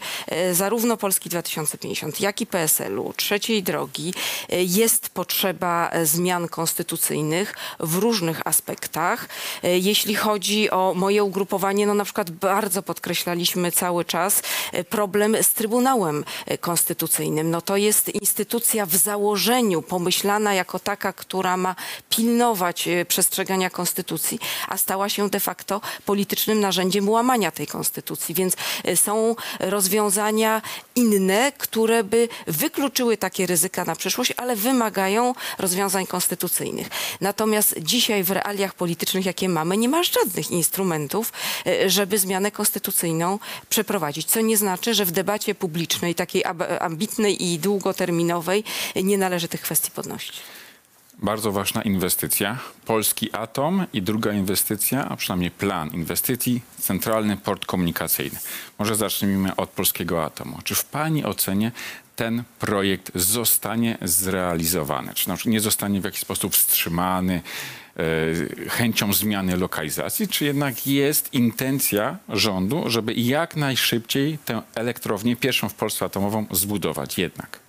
zarówno 0.51 0.97
Polski 0.97 1.29
2050, 1.29 2.21
jak 2.21 2.41
i 2.41 2.45
PSL-u, 2.45 3.13
trzeciej 3.13 3.63
drogi, 3.63 4.13
jest 4.49 5.09
potrzeba 5.09 5.91
y, 5.95 6.05
zmian 6.05 6.47
konstytucyjnych 6.47 7.55
w 7.79 7.95
różnych 7.95 8.47
aspektach. 8.47 9.27
Y, 9.63 9.79
Jeśli 9.79 10.15
chodzi 10.15 10.69
o 10.69 10.93
moje 10.95 11.23
ugrupowanie, 11.23 11.87
no 11.87 11.93
na 11.93 12.03
przykład 12.03 12.31
bardzo 12.31 12.83
podkreślaliśmy 12.83 13.71
cały 13.71 14.05
czas 14.05 14.41
y, 14.73 14.83
z 15.41 15.53
Trybunałem 15.53 16.25
Konstytucyjnym. 16.59 17.51
No 17.51 17.61
to 17.61 17.77
jest 17.77 18.09
instytucja 18.09 18.85
w 18.85 18.95
założeniu 18.95 19.81
pomyślana 19.81 20.53
jako 20.53 20.79
taka, 20.79 21.13
która 21.13 21.57
ma 21.57 21.75
pilnować 22.09 22.87
y, 22.87 23.05
przestrzegania 23.05 23.69
konstytucji, 23.69 24.39
a 24.67 24.77
stała 24.77 25.09
się 25.09 25.29
de 25.29 25.39
facto 25.39 25.81
politycznym 26.05 26.59
narzędziem 26.59 27.09
łamania 27.09 27.51
tej 27.51 27.67
konstytucji. 27.67 28.35
Więc 28.35 28.55
y, 28.87 28.97
są 28.97 29.35
rozwiązania 29.59 30.61
inne, 30.95 31.51
które 31.57 32.03
by 32.03 32.29
wykluczyły 32.47 33.17
takie 33.17 33.45
ryzyka 33.45 33.85
na 33.85 33.95
przyszłość, 33.95 34.33
ale 34.37 34.55
wymagają 34.55 35.33
rozwiązań 35.57 36.07
konstytucyjnych. 36.07 36.87
Natomiast 37.21 37.75
dzisiaj 37.79 38.23
w 38.23 38.31
realiach 38.31 38.73
politycznych, 38.73 39.25
jakie 39.25 39.49
mamy, 39.49 39.77
nie 39.77 39.89
ma 39.89 40.03
żadnych 40.03 40.51
instrumentów, 40.51 41.33
y, 41.67 41.89
żeby 41.89 42.17
zmianę 42.17 42.51
konstytucyjną 42.51 43.39
przeprowadzić. 43.69 44.27
Co 44.27 44.41
nie 44.41 44.57
znaczy, 44.57 44.93
że 44.93 45.05
w 45.05 45.11
debacie 45.11 45.22
publicznej, 45.59 46.15
takiej 46.15 46.43
ambitnej 46.79 47.43
i 47.43 47.59
długoterminowej, 47.59 48.63
nie 48.95 49.17
należy 49.17 49.47
tych 49.47 49.61
kwestii 49.61 49.91
podnosić. 49.91 50.33
Bardzo 51.19 51.51
ważna 51.51 51.81
inwestycja. 51.81 52.57
Polski 52.85 53.33
Atom 53.33 53.85
i 53.93 54.01
druga 54.01 54.33
inwestycja, 54.33 55.09
a 55.09 55.15
przynajmniej 55.15 55.51
plan 55.51 55.89
inwestycji, 55.89 56.61
Centralny 56.79 57.37
Port 57.37 57.65
Komunikacyjny. 57.65 58.39
Może 58.79 58.95
zacznijmy 58.95 59.55
od 59.55 59.69
Polskiego 59.69 60.25
Atomu. 60.25 60.59
Czy 60.63 60.75
w 60.75 60.85
Pani 60.85 61.25
ocenie 61.25 61.71
ten 62.15 62.43
projekt 62.59 63.11
zostanie 63.15 63.97
zrealizowany? 64.01 65.13
Czy 65.13 65.29
na 65.29 65.35
przykład 65.35 65.53
nie 65.53 65.59
zostanie 65.59 66.01
w 66.01 66.03
jakiś 66.03 66.19
sposób 66.19 66.55
wstrzymany 66.55 67.41
chęcią 68.69 69.13
zmiany 69.13 69.57
lokalizacji? 69.57 70.27
Czy 70.27 70.45
jednak 70.45 70.87
jest 70.87 71.33
intencja 71.33 72.17
rządu, 72.29 72.83
żeby 72.89 73.13
jak 73.13 73.55
najszybciej 73.55 74.37
tę 74.45 74.61
elektrownię, 74.75 75.35
pierwszą 75.35 75.69
w 75.69 75.73
Polsce 75.73 76.05
atomową, 76.05 76.45
zbudować 76.51 77.17
jednak? 77.17 77.62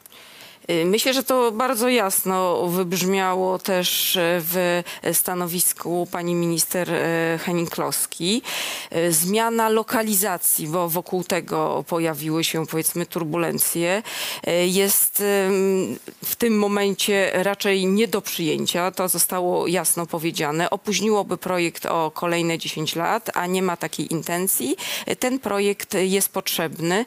Y, 0.70 0.84
Myślę, 0.84 1.14
że 1.14 1.22
to 1.22 1.52
bardzo 1.52 1.88
jasno 1.88 2.66
wybrzmiało 2.66 3.58
też 3.58 4.16
e, 4.16 4.20
w 4.40 4.82
stanowisku 5.12 6.08
pani 6.10 6.34
minister 6.34 6.90
e, 6.90 7.38
Henning-Kloski. 7.46 8.40
Zmiana 9.10 9.68
lokalizacji, 9.68 10.66
bo 10.68 10.88
wokół 10.88 11.24
tego 11.24 11.84
pojawiły 11.88 12.44
się 12.44 12.66
powiedzmy 12.66 13.06
turbulencje, 13.06 14.02
jest 14.66 15.22
w 16.24 16.36
tym 16.38 16.58
momencie 16.58 17.30
raczej 17.34 17.86
nie 17.86 18.08
do 18.08 18.22
przyjęcia. 18.22 18.90
To 18.90 19.08
zostało 19.08 19.66
jasno 19.66 20.06
powiedziane. 20.06 20.70
Opóźniłoby 20.70 21.36
projekt 21.36 21.86
o 21.86 22.10
kolejne 22.14 22.58
10 22.58 22.96
lat, 22.96 23.30
a 23.34 23.46
nie 23.46 23.62
ma 23.62 23.76
takiej 23.76 24.12
intencji. 24.12 24.76
Ten 25.18 25.38
projekt 25.38 25.94
jest 25.94 26.28
potrzebny. 26.28 27.04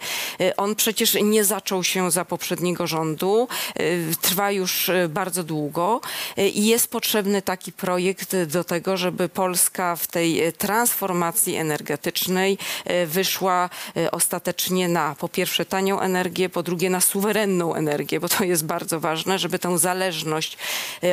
On 0.57 0.75
przecież 0.75 1.17
nie 1.23 1.43
zaczął 1.43 1.83
się 1.83 2.11
za 2.11 2.25
poprzedniego 2.25 2.87
rządu. 2.87 3.46
E, 3.75 4.15
Trwa 4.21 4.51
już 4.51 4.89
e, 4.89 5.09
bardzo 5.09 5.43
długo 5.43 6.01
e, 6.37 6.47
i 6.47 6.65
jest 6.65 6.91
potrzebny 6.91 7.41
taki 7.41 7.71
projekt 7.71 8.35
do 8.45 8.63
tego, 8.63 8.97
żeby 8.97 9.29
Polska 9.29 9.95
w 9.95 10.07
tej 10.07 10.53
transformacji 10.53 11.55
energetycznej 11.55 12.57
wyszła 13.05 13.69
ostatecznie 14.11 14.87
na 14.87 15.15
po 15.15 15.29
pierwsze 15.29 15.65
tanią 15.65 15.99
energię, 15.99 16.49
po 16.49 16.63
drugie 16.63 16.89
na 16.89 17.01
suwerenną 17.01 17.75
energię, 17.75 18.19
bo 18.19 18.29
to 18.29 18.43
jest 18.43 18.65
bardzo 18.65 18.99
ważne, 18.99 19.39
żeby 19.39 19.59
tę 19.59 19.77
zależność 19.77 20.57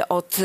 od 0.08 0.36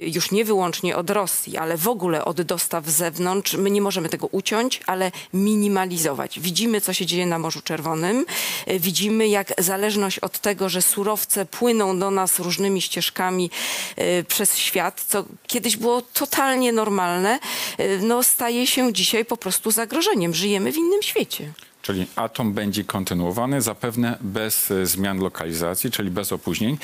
już 0.00 0.30
nie 0.30 0.44
wyłącznie 0.44 0.96
od 0.96 1.10
Rosji, 1.10 1.56
ale 1.56 1.76
w 1.76 1.88
ogóle 1.88 2.24
od 2.24 2.42
dostaw 2.42 2.86
z 2.86 2.92
zewnątrz, 2.92 3.54
my 3.54 3.70
nie 3.70 3.80
możemy 3.80 4.08
tego 4.08 4.26
uciąć, 4.26 4.80
ale 4.86 5.12
minimalizować. 5.34 6.40
Widzimy, 6.40 6.80
co 6.80 6.92
się 6.92 7.06
dzieje 7.06 7.26
na 7.26 7.38
Morzu 7.38 7.62
Czerwonym. 7.62 8.26
Widzimy, 8.66 9.28
jak 9.28 9.52
zależność 9.58 10.18
od 10.18 10.38
tego, 10.38 10.68
że 10.68 10.82
surowce 10.82 11.27
płyną 11.50 11.98
do 11.98 12.10
nas 12.10 12.38
różnymi 12.38 12.82
ścieżkami 12.82 13.50
e, 13.96 14.24
przez 14.24 14.56
świat, 14.56 15.04
co 15.08 15.24
kiedyś 15.46 15.76
było 15.76 16.02
totalnie 16.02 16.72
normalne, 16.72 17.38
e, 17.78 17.98
no 17.98 18.22
staje 18.22 18.66
się 18.66 18.92
dzisiaj 18.92 19.24
po 19.24 19.36
prostu 19.36 19.70
zagrożeniem. 19.70 20.34
Żyjemy 20.34 20.72
w 20.72 20.76
innym 20.76 21.02
świecie. 21.02 21.52
Czyli 21.82 22.06
atom 22.16 22.52
będzie 22.52 22.84
kontynuowany, 22.84 23.62
zapewne 23.62 24.18
bez 24.20 24.70
e, 24.70 24.86
zmian 24.86 25.18
lokalizacji, 25.18 25.90
czyli 25.90 26.10
bez 26.10 26.32
opóźnień. 26.32 26.78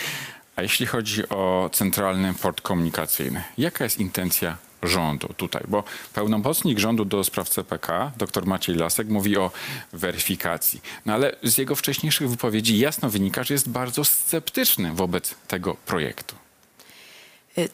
A 0.57 0.63
jeśli 0.63 0.87
chodzi 0.87 1.29
o 1.29 1.71
centralny 1.73 2.35
port 2.35 2.61
komunikacyjny, 2.61 3.43
jaka 3.59 3.85
jest 3.85 4.01
intencja 4.01 4.57
rządu 4.87 5.29
tutaj? 5.37 5.63
Bo 5.69 5.85
pełnomocnik 6.15 6.79
rządu 6.79 7.05
do 7.05 7.25
spraw 7.25 7.49
CPK, 7.49 8.13
dr 8.17 8.47
Maciej 8.47 8.77
Lasek, 8.77 9.09
mówi 9.09 9.37
o 9.37 9.51
weryfikacji. 9.93 10.81
No 11.07 11.13
ale 11.13 11.37
z 11.43 11.59
jego 11.59 11.75
wcześniejszych 11.75 12.31
wypowiedzi 12.31 12.79
jasno 12.79 13.11
wynika, 13.11 13.45
że 13.45 13.55
jest 13.55 13.69
bardzo 13.69 14.05
sceptyczny 14.05 14.93
wobec 14.93 15.35
tego 15.49 15.77
projektu. 15.87 16.44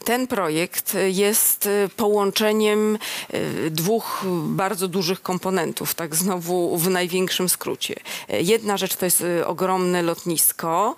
Ten 0.03 0.27
projekt 0.27 0.97
jest 1.07 1.69
połączeniem 1.95 2.97
e, 3.29 3.69
dwóch 3.69 4.23
bardzo 4.43 4.87
dużych 4.87 5.21
komponentów, 5.21 5.95
tak 5.95 6.15
znowu 6.15 6.77
w 6.77 6.89
największym 6.89 7.49
skrócie. 7.49 7.95
Jedna 8.29 8.77
rzecz 8.77 8.95
to 8.95 9.05
jest 9.05 9.21
e, 9.21 9.47
ogromne 9.47 10.01
lotnisko, 10.01 10.95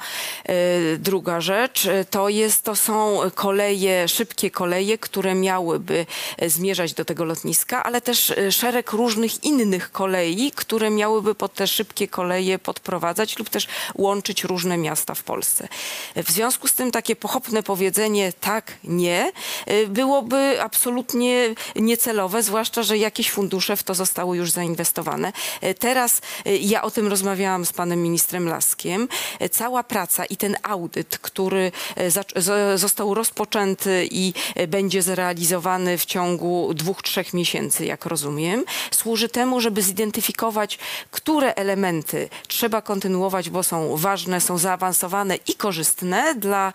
druga 0.99 1.41
rzecz 1.41 1.87
to, 2.09 2.29
jest, 2.29 2.63
to 2.63 2.75
są 2.75 3.19
koleje, 3.35 4.07
szybkie 4.07 4.51
koleje, 4.51 4.97
które 4.97 5.35
miałyby 5.35 6.05
zmierzać 6.47 6.93
do 6.93 7.05
tego 7.05 7.25
lotniska, 7.25 7.83
ale 7.83 8.01
też 8.01 8.33
szereg 8.51 8.91
różnych 8.91 9.43
innych 9.43 9.91
kolei, 9.91 10.51
które 10.51 10.89
miałyby 10.89 11.35
pod 11.35 11.53
te 11.53 11.67
szybkie 11.67 12.07
koleje 12.07 12.59
podprowadzać 12.59 13.39
lub 13.39 13.49
też 13.49 13.67
łączyć 13.95 14.43
różne 14.43 14.77
miasta 14.77 15.13
w 15.15 15.23
Polsce. 15.23 15.67
W 16.15 16.31
związku 16.31 16.67
z 16.67 16.73
tym 16.73 16.91
takie 16.91 17.15
pochopne 17.15 17.63
powiedzenie 17.63 18.33
tak, 18.41 18.72
nie, 18.83 19.31
y, 19.71 19.87
byłoby 19.87 20.61
absolutnie 20.61 21.55
niecelowe, 21.75 22.43
zwłaszcza, 22.43 22.83
że 22.83 22.97
jakieś 22.97 23.31
fundusze 23.31 23.75
w 23.75 23.83
to 23.83 23.93
zostały 23.93 24.37
już 24.37 24.51
zainwestowane. 24.51 25.33
Y, 25.63 25.73
Teraz 25.73 26.21
y, 26.47 26.57
ja 26.57 26.81
o 26.81 26.91
tym 26.91 27.07
rozmawiałam 27.07 27.65
z 27.65 27.73
panem 27.73 28.03
ministrem 28.03 28.49
Laskiem. 28.49 29.07
Cała 29.51 29.83
praca 29.83 30.25
i 30.25 30.37
ten 30.37 30.57
audyt, 30.63 31.17
który 31.17 31.71
został 32.75 33.13
rozpoczęty 33.13 34.07
i 34.11 34.33
będzie 34.67 35.01
zrealizowany 35.01 35.97
w 35.97 36.05
ciągu 36.05 36.73
dwóch, 36.73 37.01
trzech 37.01 37.33
miesięcy, 37.33 37.85
jak 37.85 38.05
rozumiem, 38.05 38.65
służy 38.91 39.29
temu, 39.29 39.61
żeby 39.61 39.81
zidentyfikować, 39.81 40.79
które 41.11 41.55
elementy 41.55 42.29
trzeba 42.47 42.81
kontynuować, 42.81 43.49
bo 43.49 43.63
są 43.63 43.97
ważne, 43.97 44.41
są 44.41 44.57
zaawansowane 44.57 45.35
i 45.47 45.55
korzystne 45.55 46.35
dla 46.35 46.73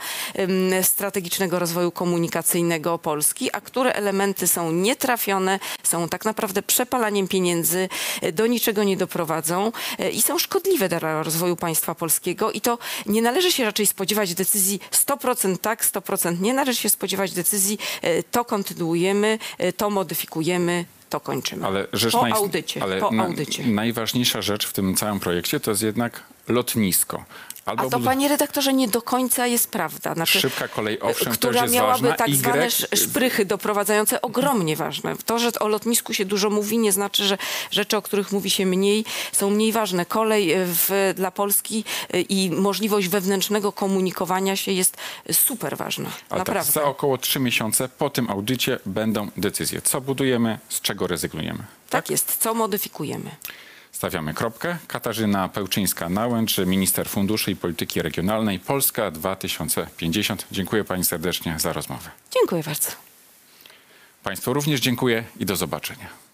strategicznego 0.83 1.59
rozwoju 1.59 1.88
komunikacyjnego 1.93 2.99
Polski, 2.99 3.51
a 3.53 3.61
które 3.61 3.93
elementy 3.93 4.49
są 4.49 4.73
nietrafione, 4.73 5.59
są 5.83 6.09
tak 6.09 6.25
naprawdę 6.25 6.63
przepalaniem 6.63 7.29
pieniędzy, 7.29 7.89
e, 8.23 8.33
do 8.33 8.47
niczego 8.47 8.85
nie 8.85 8.97
doprowadzą 8.97 9.73
e, 9.99 10.11
i 10.11 10.23
są 10.23 10.39
szkodliwe 10.39 10.89
dla 10.89 11.23
rozwoju 11.23 11.57
państwa 11.57 11.95
polskiego. 11.95 12.53
I 12.53 12.61
to 12.61 12.79
nie 13.07 13.23
należy 13.23 13.53
się 13.53 13.65
raczej 13.65 13.87
spodziewać 13.87 14.35
decyzji 14.35 14.81
100% 14.93 15.59
tak, 15.59 15.85
100% 15.85 16.41
nie. 16.41 16.55
Należy 16.55 16.81
się 16.81 16.89
spodziewać 16.91 17.33
decyzji 17.33 17.79
e, 18.03 18.23
to 18.23 18.45
kontynuujemy, 18.45 19.39
to 19.77 19.91
modyfikujemy, 19.91 20.85
to 21.11 21.21
kończymy. 21.21 21.67
Ale 21.67 21.87
rzecz 21.93 22.13
po 22.13 22.21
naj- 22.21 22.33
audycie, 22.35 22.83
ale 22.83 23.01
po 23.01 23.11
na- 23.11 23.25
audycie. 23.25 23.67
najważniejsza 23.67 24.43
rzecz 24.43 24.67
w 24.67 24.73
tym 24.73 24.95
całym 24.97 25.21
projekcie 25.21 25.61
to 25.61 25.71
jest 25.71 25.83
jednak 25.83 26.23
lotnisko. 26.49 27.25
Albo 27.69 27.83
A 27.87 27.91
to, 27.91 28.01
panie 28.01 28.29
redaktorze, 28.29 28.73
nie 28.73 28.89
do 28.89 29.03
końca 29.03 29.47
jest 29.47 29.71
prawda. 29.71 30.15
Znaczy, 30.15 30.41
Szybka 30.41 30.69
kolej, 30.69 31.01
owszem, 31.01 31.33
która 31.33 31.53
też 31.53 31.63
jest 31.63 31.75
miałaby 31.75 31.93
ważna. 32.03 32.17
tak 32.17 32.29
Y- 32.29 32.37
zwane 32.37 32.65
sz- 32.67 33.01
szprychy 33.01 33.45
doprowadzające 33.45 34.23
ogromnie 34.23 34.77
ważne. 34.77 35.15
To, 35.27 35.39
że 35.39 35.51
o 35.61 35.69
lotnisku 35.69 36.15
się 36.15 36.25
dużo 36.25 36.51
mówi, 36.51 36.79
nie 36.79 36.93
znaczy, 36.93 37.25
że 37.25 37.39
rzeczy, 37.71 37.97
o 37.97 38.03
których 38.03 38.33
mówi 38.33 38.51
się 38.51 38.67
mniej, 38.67 39.05
są 39.33 39.51
mniej 39.51 39.73
ważne. 39.73 40.07
Kolej 40.07 40.53
y, 40.55 40.65
w, 40.67 41.13
dla 41.17 41.31
Polski 41.31 41.85
y, 42.15 42.21
i 42.21 42.51
możliwość 42.51 43.09
wewnętrznego 43.09 43.73
komunikowania 43.73 44.57
się 44.57 44.73
jest 44.73 44.97
super 45.33 45.77
ważna. 45.77 46.11
Ale 46.31 46.45
tak, 46.45 46.65
za 46.65 46.85
około 46.85 47.19
trzy 47.19 47.41
miesiące 47.41 47.89
po 47.89 48.11
tym 48.11 48.31
audycie 48.31 48.79
będą 48.87 49.29
decyzje, 49.37 49.83
co 49.83 50.01
budujemy, 50.01 50.59
z 50.69 50.81
czego 50.81 51.07
rezygnujemy. 51.07 51.65
tak 51.91 52.11
jest. 52.11 52.37
Co 52.41 52.55
modyfikujemy? 52.55 53.31
Stawiamy 53.99 54.35
kropkę. 54.35 54.77
Katarzyna 54.89 55.49
Pełczyńska-Nałęcz, 55.49 56.67
minister 56.67 57.09
funduszy 57.09 57.51
i 57.51 57.57
polityki 57.57 58.03
regionalnej 58.03 58.59
Polska 58.59 59.11
2050. 59.11 60.47
Dziękuję 60.51 60.85
pani 60.85 61.05
serdecznie 61.05 61.59
za 61.59 61.73
rozmowę. 61.73 62.11
Dziękuję 62.31 62.63
bardzo. 62.63 62.91
Państwu 64.23 64.53
również 64.53 64.81
dziękuję 64.81 65.25
i 65.39 65.47
do 65.47 65.57
zobaczenia. 65.57 66.28